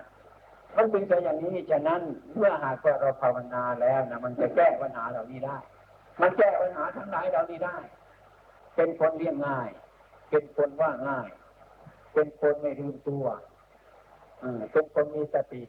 [0.77, 2.01] มันเป็นไปอย่างนี้ฉะนั้น
[2.35, 5.57] เมื่อหากว่าเราภาวนาแล้วนะมันจะแก้ปัญหาเหล่านี้ได้
[6.21, 7.77] มันแก้ปัญหาทั้งหลายเหล่านี้ได้
[8.77, 9.69] เป็นคนเลี้ยงง่าย
[10.31, 11.29] เป็นคนว่าง่าย
[12.15, 13.27] เป็นคนไม่ลืมตัว
[14.73, 15.63] เป็นคนมีสติ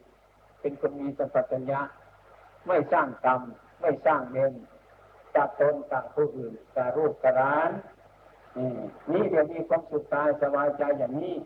[0.60, 1.80] เป็นคนมีสัมปชัญญะ
[2.66, 3.40] ไม่สร้างกรรม
[3.80, 4.52] ไม่สร้างเงิน
[5.34, 7.70] ตัดตนตัดผู้อื่นตัดรูปกระราน
[9.12, 11.36] นี่เดี๋ยวมีความสุขกายสบายใจอย่างนี้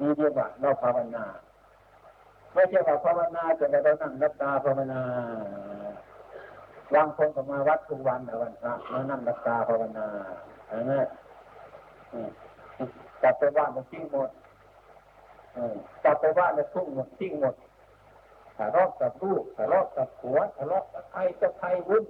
[0.00, 1.24] นี่เรียกว่าเราภาวนา
[2.54, 5.02] ไม่ใช่ว่าภาวนาจนเรานั่งรับตาภาวนา
[6.94, 10.06] บางคนก็มาวัดทุกวันแต่วันพระมานั่งรับตาภาวนา
[10.70, 11.04] อันนั้น
[13.22, 14.30] จับไปบ้ามันทิ้งหมด
[16.04, 17.54] กลับไปบ้ามันทุ่งหมดทิ้งหมด
[18.56, 22.06] ทะเลาะกับลูกทะเลาะกับผัวทะเลาะกับใครกับใครวุ่น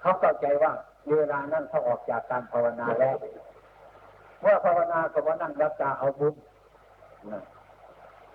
[0.00, 0.72] เขาเข้าใจว่า
[1.10, 3.16] เวลานั้นเขาออกจากการภาวนาแล้ว
[4.40, 6.34] เมื่อภาวนาก็ว่านั่งรับตาเอาบุญ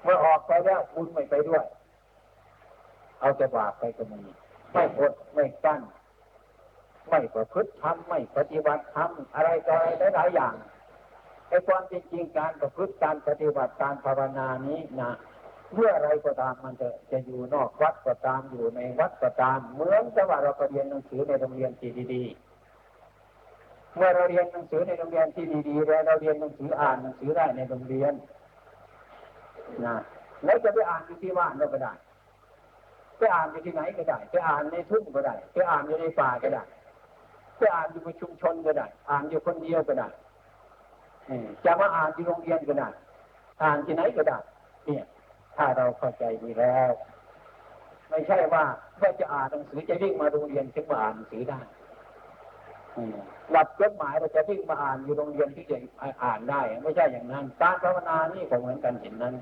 [0.04, 1.64] เมื่อออกไปแล้วบุญไม่ไปด้วย
[3.24, 4.22] เอาจะบาปไปก็มี
[4.72, 5.82] ไม่อดไม่กั้น
[7.10, 10.54] ไม่ประพฤติทำไม่ปฏิบัติทำอะไรต่ออะไรหลายอย่าง
[11.50, 15.12] ไอ้ความจริงการประพฤติการปฏิบัติการภาวนานี้นะ
[15.74, 28.14] เมื่อไรก็ตามมันจะจะอยู่นอกวัดก็ตามอยู่ในวัดก็ตามเหมือนกับว่าเราไปเรียนหนังสือในโรงเรียนที่ดีๆเมื่อเราเรียนหนังสือในโรงเรียนที่ดีๆแล้วเราเรียนหนังสืออ่านหนังสือได้ในโรงเรียน
[29.86, 29.96] นะ
[30.46, 31.94] แล้วจะไปอ่านที่บ้านเราก็ได้
[33.18, 36.64] ไปอ่านอยู่ที่ไหนก็ได้ ไปอ่านในทุ่งก็ได้ ไปอ่านอยู่ในป่าก็ได้
[37.58, 40.08] ไปอ่านอยู่ในชุมชนก็ได้ อ่านอยู่คนเดียวก็ได้
[41.66, 42.90] จะมาอ่านที่โรงเรียนก็ได้
[43.64, 44.38] อ่านที่ไหนก็ได้
[44.86, 45.06] เนี่ย
[45.58, 46.92] ถ้าเราเข้าใจดีแล้ว
[48.10, 48.64] ไม่ใช่ว่า
[48.98, 51.60] เมื่อจะอ่านหนังสือจะวิ่งมาโรงเรียนถึงมาอ่านหนังสือได้
[53.52, 55.78] หลับจดหมายเราจะวิ่งมาอ่านอยู่โรงเรียนที่จะ
[56.24, 59.36] อ่านได้ ไม่ใช่อย่างนั้น การภาวนานี่ก็เหมือนกันเห็นนั้น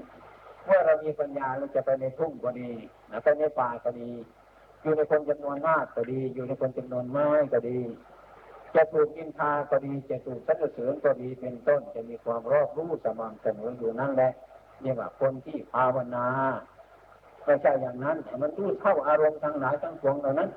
[0.65, 2.71] เมื่อเรามีปัญญาเราจะไปในทุ่งก็ดี
[3.23, 4.11] ไปในป่าก็ดี
[4.81, 7.79] อยู่ในคนจำนวนมากก็ดี อยู่ในคนจำนวนน้อยก็ดี
[8.75, 14.31] จะถูกยินทาก็ดี จะถูกสรรเสริญก็ดีเป็นต้น จะมีความรอบรู้สม่ำเสมออยู่นั่นแหละ
[14.81, 16.27] เรียกว่าคนที่ภาวนา
[17.45, 20.49] ไม่ใช่อย่างนั้นมันรู้เท่าอารมณ์ทั้งหลายทั้งปวงเหล่านั้น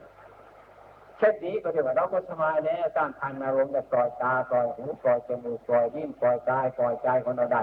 [1.19, 7.63] เช่นนี้ก็เรียกว่าเราก็สบายแล้วต้านทานอารมณ์แบบปล่อยตาปล่อยหูปล่อยจมูกปล่อยยิ้มปล่อยกายปล่อยใจคนเราได้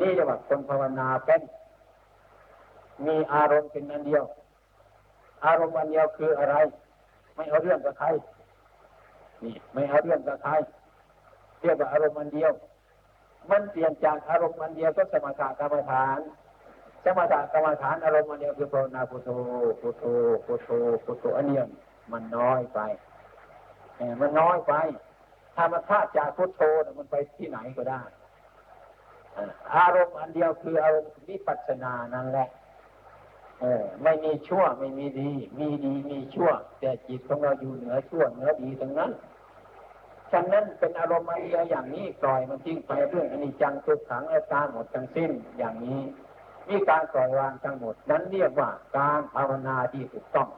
[0.00, 1.40] นี่เรียกว่าคนภาวนาเป็น
[3.06, 4.24] มีอารมณ์เป็นอันเดียว
[5.44, 6.56] อารมณ์อันเดียวคืออะไร
[7.34, 8.06] ไม่เอาเรื่องกับใคร
[9.42, 10.52] นี่ไม่เอาเรื่องกับใคร
[11.60, 12.52] เรียกว่าอารมณ์อันเดียว
[13.50, 16.18] มันเปลี่ยนจากอารมณ์มันเดียวก็สมถะกรรมฐาน
[17.04, 19.30] สมถะกรรมฐานอารมณ์มันเดียวคือภาวนาพุทโธ
[19.80, 20.04] พุทโธ
[20.44, 20.68] พุทโธ
[21.04, 21.66] พุทโธอันเดียว
[22.12, 22.80] มันน้อยไป
[24.20, 24.74] มันน้อยไป
[25.54, 26.62] ถ้ามันพลาดจากพุทโธ
[26.98, 28.02] มันไปที่ไหนก็ได้
[29.74, 32.48] อารมณ์อันเดียวคืออารมณ์วิปัสสนานั่นแหละ
[33.62, 36.50] ออไม่มีชั่วไม่มีดี มีดีมีชั่ว
[36.80, 39.10] แต่จิตของเราอยู่เหนือชั่วเหนือดีทั้งนั้น
[40.32, 46.00] ฉะนั้นเป็นอารมณ์มาเดียอย่างนี้ปล่อยมันทิ้งไปเรื่องอนิจจังทุกขังและตาหมดทั้งสิ้นอย่างนี้
[46.68, 50.48] มีการปล่อยวางทั้งหมด นั้นเรียกว่าการภาวนาที่ถูกต้อง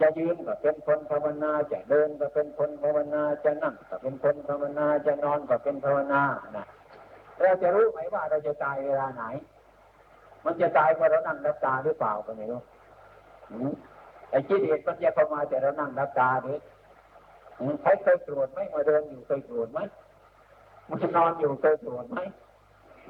[0.00, 6.22] จะยืนก็เป็นคนภาวนาจะเดินก็เป็นคนภาวนาจะนั่งก็เป็นคนภาวนาจะนอนก็เป็นภาวนา
[6.56, 6.66] นะ
[7.40, 9.24] เราจะรู้ไหมว่าเราจะตายเวลาไหน
[10.44, 12.60] มันจะตายเมื่อเรานั่งรับตาหรือเปล่าก็ไม่รู้
[14.30, 16.58] ไอ้กิเลสมันจะเข้ามาแต่เรานั่งรับตาหรือ
[17.82, 19.80] ใครเคยตรวจไหมมาเดินอยู่เคยตรวจไหม
[20.88, 22.18] มันนอนอยู่เคยตรวจไหม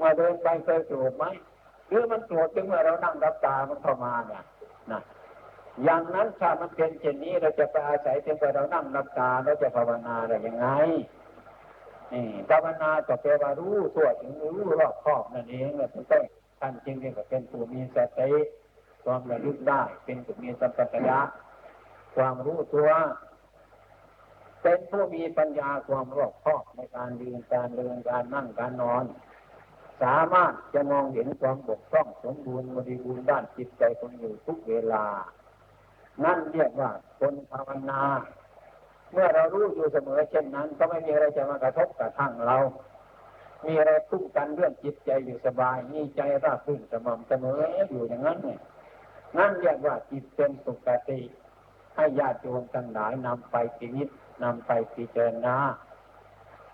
[0.01, 1.25] มาเดินไปเคยตรวจไหม
[1.89, 4.43] หรือมันตรวจจึงเมื่อเรานั่งรับตามันเข้ามาเนี่ย
[4.93, 5.01] นะ
[5.85, 10.67] อย่างนั้นถ้ามันเป็นเช่นนี้เราจะไปอาศัยเพียงแต่เรานั่งรับตาเราจะภาวนาอะได้ยังไง
[12.13, 16.25] นี่ภาวนาจะแปลว่ารู้ตัวถึงรู้รอบครอบนั่นเองแหละทุกท่าน
[16.65, 18.31] ท่านจริงๆก็เป็นผู้มีสติ
[19.05, 21.21] ความระลึกได้ เป็นผู้มีสัมปชัญญะ
[22.17, 22.91] ความรู้ตัว
[24.63, 29.05] เป็นผู้มีปัญญาความรอบคอบในการยืนการเดินการนั่งการนอน
[30.03, 35.05] สามารถจะมองเห็นความบกพร่องสมบูรณ์บริบูรณ์ด้านจิตใจคนอยู่ทุกเวลา
[36.25, 36.91] นั่นเรียกว่า
[37.21, 38.03] คนภาวนา
[39.13, 42.57] เมื่อเรารู้อยู่เสมอเช่นนั้น ก็ไม่มีอะไรจะมากระทบกระทั่งเรา
[43.67, 47.61] มีอะไรคุ้มกันเรื่องจิตใจอยู่สบาย มีใจราบรื่นสม่ำเสมอ
[47.91, 48.61] อยู่อย่างนั้นเนี่ย
[49.39, 51.21] นั่นเรียกว่าจิตเป็นสุขติ
[51.95, 54.09] ให้ญาติโยมทั้งหลายนำไปชีวิต
[54.45, 55.57] นำไปพิจารณา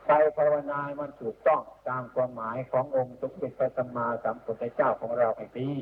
[0.06, 5.72] ไปภาวนามันถูกต้องตามความหมายขององค์สมเด็จพระสัมมาสัมพุทธเจ้าของเราให้ดี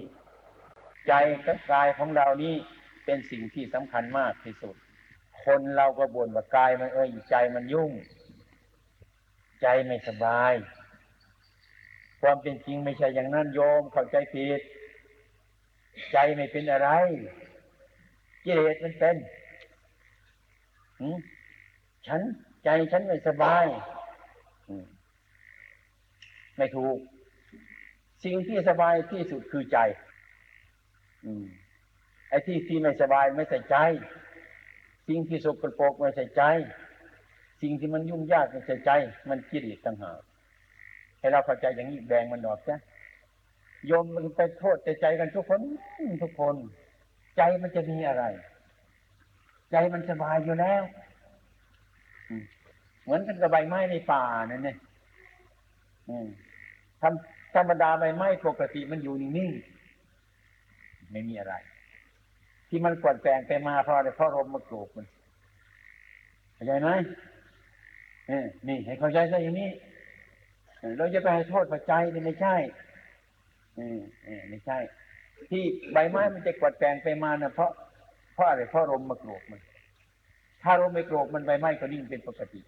[1.09, 1.13] ใจ
[1.45, 2.55] กับกายของเรานี่
[3.05, 4.75] เป็นสิ่งที่สำคัญมากที่สุด
[5.45, 7.93] คนเราก็บ่นว่ากายมันเอ้ยใจมันยุ่ง
[9.63, 10.53] ใจไม่สบาย
[12.21, 14.61] ความเป็นจริงไม่ใช่อย่างนั้นโยมเข้าใจผิด
[16.13, 16.89] ใจไม่เป็นอะไร
[18.45, 19.17] กิเลสมันเป็น
[22.07, 22.21] ฉัน
[22.65, 23.65] ใจฉันไม่สบาย
[26.57, 26.99] ไม่ถูก
[28.25, 29.79] สิ่งที่สบายที่สุดคือใจ
[31.25, 31.27] อ
[32.29, 33.77] ไอ้ที่ที่ไม่สบายไม่ใส่ใจ
[35.09, 36.43] สิ่งที่สกปรกไม่ใส่ใจ
[37.63, 38.91] สิ่งที่มันยุ่งยากไม่ใส่ใจ
[39.29, 40.21] มันกิเลสต่างหาก
[41.27, 42.77] ให้เราเข้าใจอย่างนี้แบ่งมันออกจ้ะ
[43.87, 45.61] โยมมันไปโทษแต่ใจกันทุกคน
[46.23, 46.57] ทุกคน
[47.37, 48.25] ใจมันจะมีอะไร
[49.71, 50.83] ใจมันสบายอยู่แล้ว
[53.03, 54.77] เหมือนกันกับใบไม้ในป่านั่นเนี่ย
[56.09, 56.27] อืม
[57.55, 61.55] ธรรมดาใบไม้ปกติมันอยู่นิ่งๆไม่มีอะไร
[62.69, 65.07] ที่มันกวดแปลงไปมาเพราะอะไรเพราะลมมาโกรกมัน
[66.55, 66.91] เข้าใจไหม
[68.29, 69.71] เออนี่ให้เข้าใจซะอย่างนี้
[70.99, 72.57] เราจะไปให้โทษปัจจัยนี่ไม่ใช่
[73.79, 74.79] ออเออไม่ใช่
[75.51, 75.63] ที่
[75.93, 77.71] ใบไม้มันจะกวดแปลงไปมานะเพราะ
[78.35, 79.61] เพราะอะไรเพราะลมมาโกรกมัน
[80.63, 82.61] ถ้าลมไม่โกรกมันใบไม้ก็นิ่งเป็นปกติ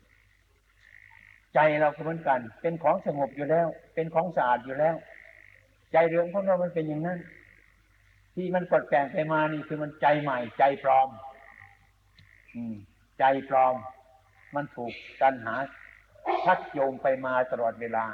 [1.54, 4.96] ใจเราเหมือนกัน เป็นของสงบอยู่แล้ว เป็นของสะอาดอยู่แล้ว
[5.92, 7.18] ใจเรื่องของเรามันเป็นอย่างนั้น
[8.34, 11.08] ที่มันกดแปลงไปมานี่คือมันใจใหม่ ใจปลอม
[12.54, 12.74] อืม
[13.18, 13.74] ใจปลอม
[14.54, 14.92] มันถูก
[15.22, 15.54] ตัณหา
[16.44, 18.04] ชักโยงไปมาตลอดเวลา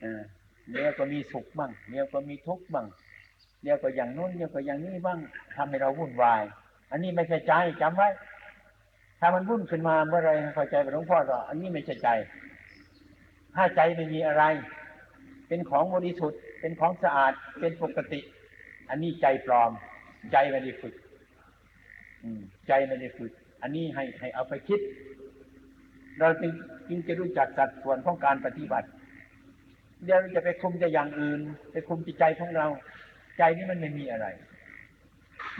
[0.00, 0.20] เออ
[0.70, 2.86] เดี๋ยวก็มีสุขบ้างเดี๋ยวก็มีทุกข์บ้าง
[3.62, 5.18] เดี๋ยวก็อย่างนู้นเดี๋ยวก็อย่างนี้บ้าง
[5.56, 6.42] ทำให้เราวุ่นวาย
[6.90, 8.08] อันนี้ไม่ใช่ใจจำไว้
[9.20, 12.08] ถ้ามันวุ่นขึ้นมาเมื่อไรเข้าใจไปหลวงพ่อก็อันนี้ไม่ใช่ใจ
[13.54, 14.44] ถ้าใจไม่มีอะไร
[15.48, 18.20] เป็นของบริสุทธิ์ เป็นของสะอาด เป็นปกติ
[18.88, 19.70] อันนี้ใจปลอม
[20.32, 20.94] ใจไม่ได้ฝึก
[22.22, 23.32] อืมใจไม่ได้ฝึก
[23.62, 24.80] อันนี้ให้ให้เอาไปคิด
[26.20, 26.52] เราจึง
[26.88, 28.88] จึงจะรู้จักสัดส่วนของการปฏิบัติ
[30.04, 31.40] เดี๋ยวเราจะไปคุมจะอย่างอื่น
[31.72, 32.66] ไปคุมจิตใจของเรา
[33.38, 34.26] ใจนี้มันไม่มีอะไร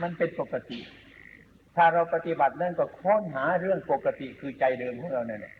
[0.02, 0.80] มันเป็นปกติ
[1.76, 5.54] ถ้าเราปฏิบัตินั่นก็ค้นหาเรื่องปกติคือใจเดิมของเราเนี่ย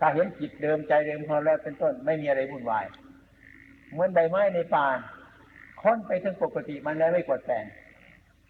[0.00, 2.86] ถ้าเห็นจิตเดิมใจเดิมของเราแล้วเป็นต้นไม่มีอะไรวุ่นวาย
[3.92, 4.86] เหมือนใบไม้ในป่า
[5.82, 7.64] ค้นไปถึงปกติมันแล้วไม่กดแปลง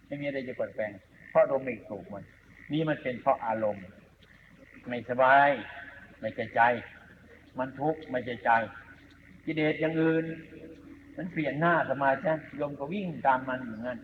[0.07, 0.93] ไม่มีอะไรจะกดแปลง
[1.31, 2.25] เพราะลมไม่ถูกมัน
[2.73, 3.85] นี่มันเป็นเพราะอารมณ์
[4.89, 5.49] ไม่สบาย
[6.21, 6.61] ไม่ใจใจ
[7.59, 8.51] มันทุกข์ไม่ใจใจ
[9.45, 10.25] กิเลสอย่างอื่น
[11.17, 13.99] มันเปลี่ยนหน้าสมาธิโยมก็วิ่งตามมันอย่างนั้น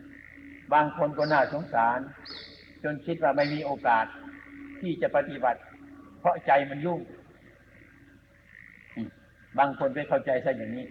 [0.73, 1.99] บางคนก็น่าสงสาร
[2.83, 4.05] จนคิดว่าไม่มีโอกาส
[4.81, 5.59] ที่จะปฏิบัติ
[6.19, 6.99] เพราะใจมันยุ่ง
[9.59, 10.85] บางคนไปเข้าใจซะอย่างนี้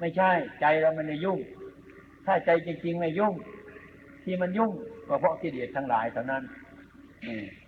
[0.00, 1.38] ไม่ใช่ใจเรามันไม่ยุ่ง
[2.26, 3.34] ถ้าใจจริงๆไม่ยุ่ง
[4.24, 4.72] ที่มันยุ่ง
[5.08, 6.42] ก็เพราะกิเลสทั้งหลายเท่านั้น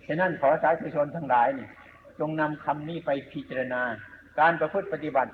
[0.07, 1.67] ฉะนั้นขอสาธุชนทั้งหลายนี่
[2.19, 3.81] จงนำคำนี้ไปพิจารณา
[4.39, 5.31] การประพฤติปฏิบัติ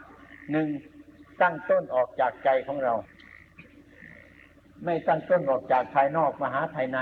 [0.52, 0.68] หนึ่ง
[1.42, 2.94] ตั้งต้นออกจากใจของเรา
[4.86, 7.00] ไม่ตั้งต้นออกจากภายนอกมาหาภายใน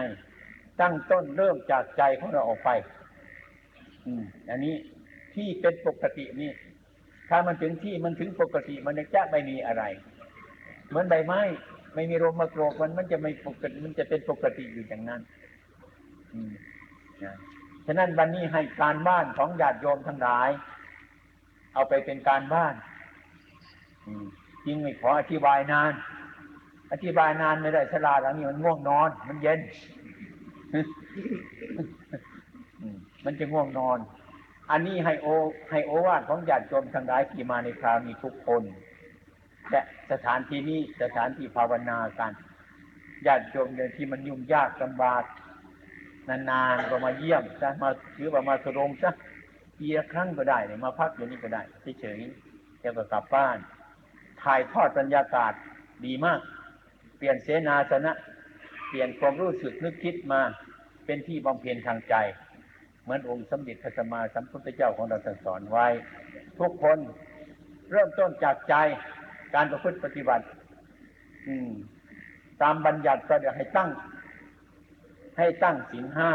[0.81, 2.69] ตั้งต้นเริ่มจากใจของเราออกไป
[4.05, 4.75] อืม อันนี้
[5.35, 6.51] ที่เป็นปกตินี่
[7.29, 9.83] ถ้ามันถึงที่มันถึงปกติ มันจะไม่มีอะไร
[10.89, 11.41] เหมือนใบไม้
[11.95, 15.21] ไม่มีลมมาโกรกมันมันจะไม่ปกติมันจะเป็นปกติอยู่อย่างนั้น
[16.33, 16.51] อืม
[17.23, 17.35] นะ
[17.91, 20.49] ฉะนั้นวันนี้ให้การบ้านของญาติโยมทั้งหลาย
[21.73, 22.73] เอาไปเป็นการบ้าน
[24.65, 25.91] จริงไม่ขออธิบายนาน
[26.91, 29.59] อธิบายนานไม่ได้ฉลาดหลังนี้มันง่วงนอน มันเย็น
[33.25, 33.97] มันจะง่วงนอน
[34.71, 35.27] อันนี้ให้โอ
[35.71, 38.63] ให้โอวาทของญาติโยมทั้งหลายที่มาในคราวนี้ทุกคน
[39.71, 39.81] และ
[40.11, 42.31] สถานที่นี้สถานที่ภาวนากัน
[43.27, 45.23] ญาติโยมเนี่ยที่มันยุ่งยากลำบาก
[46.29, 49.11] นานๆก็มาเยี่ยมซะมาถือว่ามาสรงซะ
[49.77, 51.61] ปีละครั้งก็ได้เนี่ยมาพักอยู่นี่ก็ได้
[51.99, 53.57] เฉยๆแล้วก็กลับบ้าน
[54.41, 55.53] ถ่ายทอดบรรยากาศ
[56.05, 56.39] ดีมาก
[57.17, 58.13] เปลี่ยนเสนาสนะ
[58.89, 60.41] เปลี่ยนความรู้สึกนึกคิดมา
[61.05, 62.15] เป็นที่บำเพ็ญทางใจ
[63.03, 65.87] เหมือนองค์สมเด็จพระสัมมาสัมพุทธเจ้าของเราสอนไว้
[66.59, 66.97] ทุกคน
[67.91, 68.75] เริ่มต้นจากใจ
[69.55, 70.45] การประพฤติปฏิบัติ
[71.47, 71.71] อืม
[72.61, 73.89] ตามบัญญัติก็เดี๋ยวให้ตั้ง
[75.39, 76.31] ให้ตั้งศีลห้า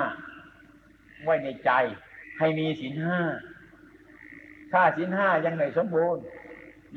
[1.25, 1.71] ไว้ในใจ
[2.39, 3.21] ให้มีศีลห้า
[4.73, 6.23] ถ้าศีลห้ายังไม่สมบูรณ์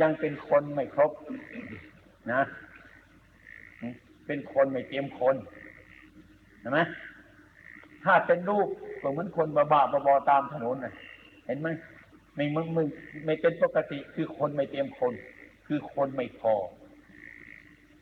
[0.02, 1.12] ยังเป็นคนไม่ครบ
[2.32, 2.42] นะ
[4.26, 5.36] เป็นคนไม่เตรียมคน
[6.60, 6.80] เห็นไหม
[8.04, 8.68] ถ้าเป็นลูก
[9.02, 10.94] ก็เหมือนคนบ้าบ้าบอตามถนนนะ
[11.46, 11.68] เห็นไหม
[12.36, 12.88] ไม่มึงมึง
[13.26, 15.14] ไม่เป็นปกติคือคนไม่เตรียมคน
[15.68, 16.54] คือคนไม่พอ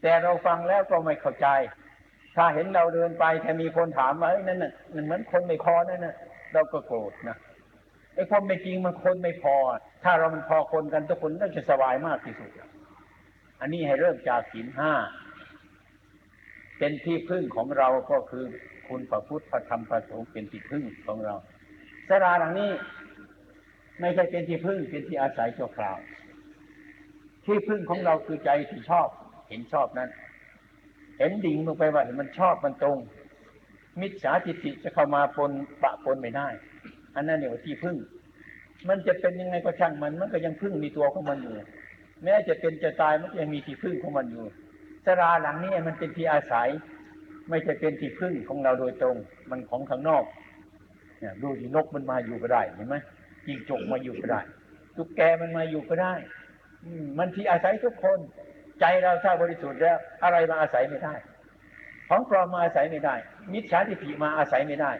[0.02, 1.48] แต่เราฟังแล้วก็ไม่เข้าใจ
[2.36, 6.16] ถ้าเห็นเราเดินไปถ้ามีคนถามมาเอ้นั่นน่ะมันเหมือนคนไม่พอนั่นน่ะ
[6.54, 7.38] เราก็โกรธนะ
[8.14, 9.56] ไอ้ความไม่จริงมันคนไม่พอ
[10.04, 12.52] ถ้าเรามันพอคนกันทุกคนน่าจะสบายมากที่สุด
[13.62, 14.94] อันนี้ให้เริ่มจากศีลห้า
[16.78, 18.46] เป็นที่พึ่งของเราก็คือ
[18.88, 21.36] คุณพระพุทธพระธรรมพระสงฆ์เป็นที่พึ่งของเรา
[22.08, 22.72] สราหลังนี้
[24.00, 25.98] ไม่ใช่เป็นที่พึ่งเป็นที่อาศัยชั่วคราว
[27.46, 29.08] ที่พึ่งของเราคือใจที่ชอบ
[29.50, 30.10] เห็นชอบนั้น
[31.18, 32.98] เห็นดิ่งลงไปว่ามันชอบมันตรง
[34.02, 35.52] มิจฉาทิฏฐิจะเข้ามาปน
[35.84, 36.48] ปะปนไม่ได้
[37.16, 37.98] อันนั้นเนี่ยว่าที่พึ่ง
[38.88, 41.54] มันจะเป็นยังไงก็ช่างมัน มันก็ยังพึ่งมีตัวของมันอยู่
[42.24, 44.46] แม้จะเป็นจะตายมันยังมีที่พึ่งของมันอยู่
[45.06, 46.68] สราหลังนี้มันเป็นที่อาศัย
[47.50, 49.16] ไม่ใช่เป็นที่พึ่งของเราโดยตรง
[49.50, 50.24] มันของข้างนอก
[51.20, 52.96] เนี่ยดูที่นกมันมาอยู่ก็ได้เห็นไหม
[53.48, 54.42] ยิงจกมาอยู่ก็ได้
[54.96, 56.14] ตุ๊กแกมันมาอยู่ก็ได้
[57.18, 58.20] มันที่อาศัยทุกคน
[58.80, 61.16] ใจเราถ้าบริสุทธิ์แล้วอะไรมาอาศัยไม่ได้
[62.10, 63.16] ของปลอมมาอาศัยไม่ได้
[63.54, 64.92] มิจฉาทิฏฐิมาอาศัยไม่ได้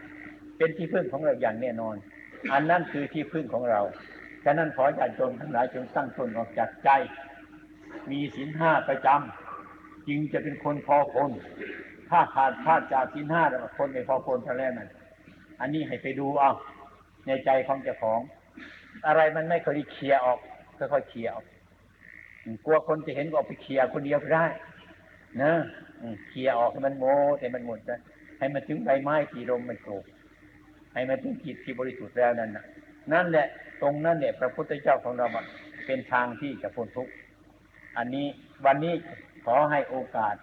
[0.58, 1.96] เป็นที่พึ่งของเราอย่างแน่นอน
[2.52, 3.80] อันนั้นคือที่พึ่งของเรา
[4.44, 6.90] ฉะนั้นขอญาติโยมทั้งหลายจงตั้งตนออกจากใจ
[8.10, 11.30] มีศีลห้าประจำจึงจะเป็นคนพอคน
[12.10, 14.88] ถ้าขาดพลาดจากศีลห้าแล้วคนไม่พอคนเท่านั้นนั่น
[15.60, 16.52] อันนี้ให้ไปดูเอา
[17.26, 18.20] ในใจของเจ้าของ
[19.06, 20.38] อะไรมันไม่เคยเคลียร์ออก
[20.78, 21.44] ค่อยๆเคลียร์ออก
[22.64, 24.46] กลัวคนจะเห็นก็ออกไปเคลียร์คนเดียวได้
[25.42, 25.52] นะ
[26.28, 27.04] เคลียร์ออกให้มันโม
[27.38, 28.00] แต่มันหมดนะ
[28.38, 30.04] ให้มันถึงใบไม้ที่ลมมันโกรก
[30.92, 32.64] ให้มันถึงจิตที่บริสุทธิ์แล้วนั่นนะ
[33.12, 33.46] นั่นแหละ
[33.82, 35.26] ตรงนั้นเนี่ยพระพุทธเจ้าของเรา
[35.86, 37.12] เป็นทางที่จะพ้นทุกข์
[37.96, 38.26] อันนี้
[38.64, 38.94] วันนี้
[39.44, 40.34] ขอให้โอกาส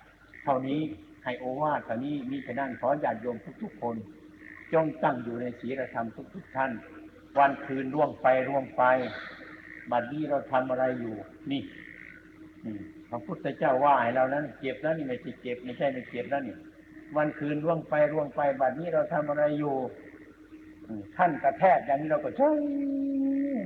[0.44, 0.82] เท่านี้
[1.26, 3.96] ให้โอวาทเท่านี้มีฉะนั้นขอญาติโยมทุกๆคน
[4.74, 6.72] จงตั้งอยู่ในศีลธรรมทุกๆท่าน
[7.38, 8.84] วันคืนล่วงไปล่วงไป
[9.92, 11.16] บัดนี้เราทำอะไรอยู่
[11.52, 11.62] นี่
[13.10, 16.56] พระพุทธเจ้าว่าให้เรานั้นเจ็บแล้วนี่ไม่ใช่เจ็บไม่ใช่ไม่เจ็บแล้วนี่
[17.18, 19.76] วันคืนล่วงไปล่วงไปบัดนี้เราทำอะไรอยู่
[21.18, 22.52] ท่านกระแทกอย่างนี้เราก็ใช่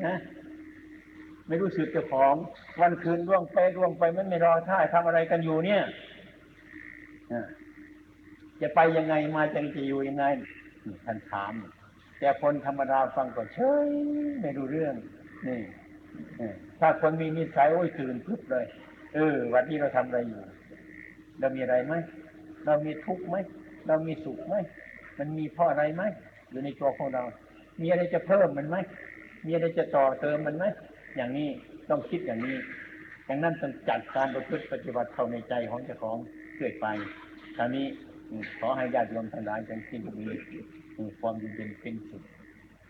[0.07, 0.17] นะ
[1.47, 2.35] ไม่รู้สึกเจ้าของ
[2.81, 5.83] วันคืนล่วงไปล่วงไปมันไม่รอท่าทำอะไรกันอยู่เนี่ย
[8.61, 10.25] จะไปยังไงมาจังจะอยู่ยังไง
[11.05, 11.53] ท่านถาม
[12.19, 13.89] แต่คนธรรมดาฟังก็เฉย
[14.41, 14.95] ไม่รู้เรื่อง
[15.47, 15.59] นี่
[16.79, 18.65] ถ้าคนมีนิสัยโอ้ยตื่นพึบเลย
[19.13, 20.41] เออ วันนี้เราทำอะไรอยู่
[21.39, 21.93] เรามีอะไรไหม
[22.65, 23.35] เรามีทุกข์ไหม
[23.87, 24.55] เรามีสุขไหม
[25.19, 26.03] มันมีเพราะอะไรไหม
[26.49, 27.23] อยู่ในตัวของเรา
[27.81, 28.77] มีอะไรจะเพิ่มมันไหม
[29.45, 30.65] มีอะไรจะต่อเติมมันไหม
[31.15, 31.49] อย่างนี้
[31.89, 32.57] ต้องคิดอย่างนี้
[33.25, 36.17] อย่างนั้นต้องจัดการประพฤติปฏิบัติเข้าในใจของเจ้าของ
[36.55, 36.85] เรื่อยไป
[37.57, 37.85] คราวนี้
[38.59, 39.99] ขอให้ญาติโยมทั้งหลายจงคิด
[40.97, 42.23] มีความยินดีเป็นสุข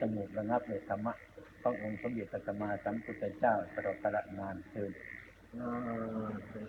[0.01, 1.13] สงบระงับในธรรมะ
[1.61, 4.91] ขององค์สมเด็จพระสัมมาสัมพุทธเจ้าตลอดกาลนานเทิน
[5.59, 6.67] Ah, okay.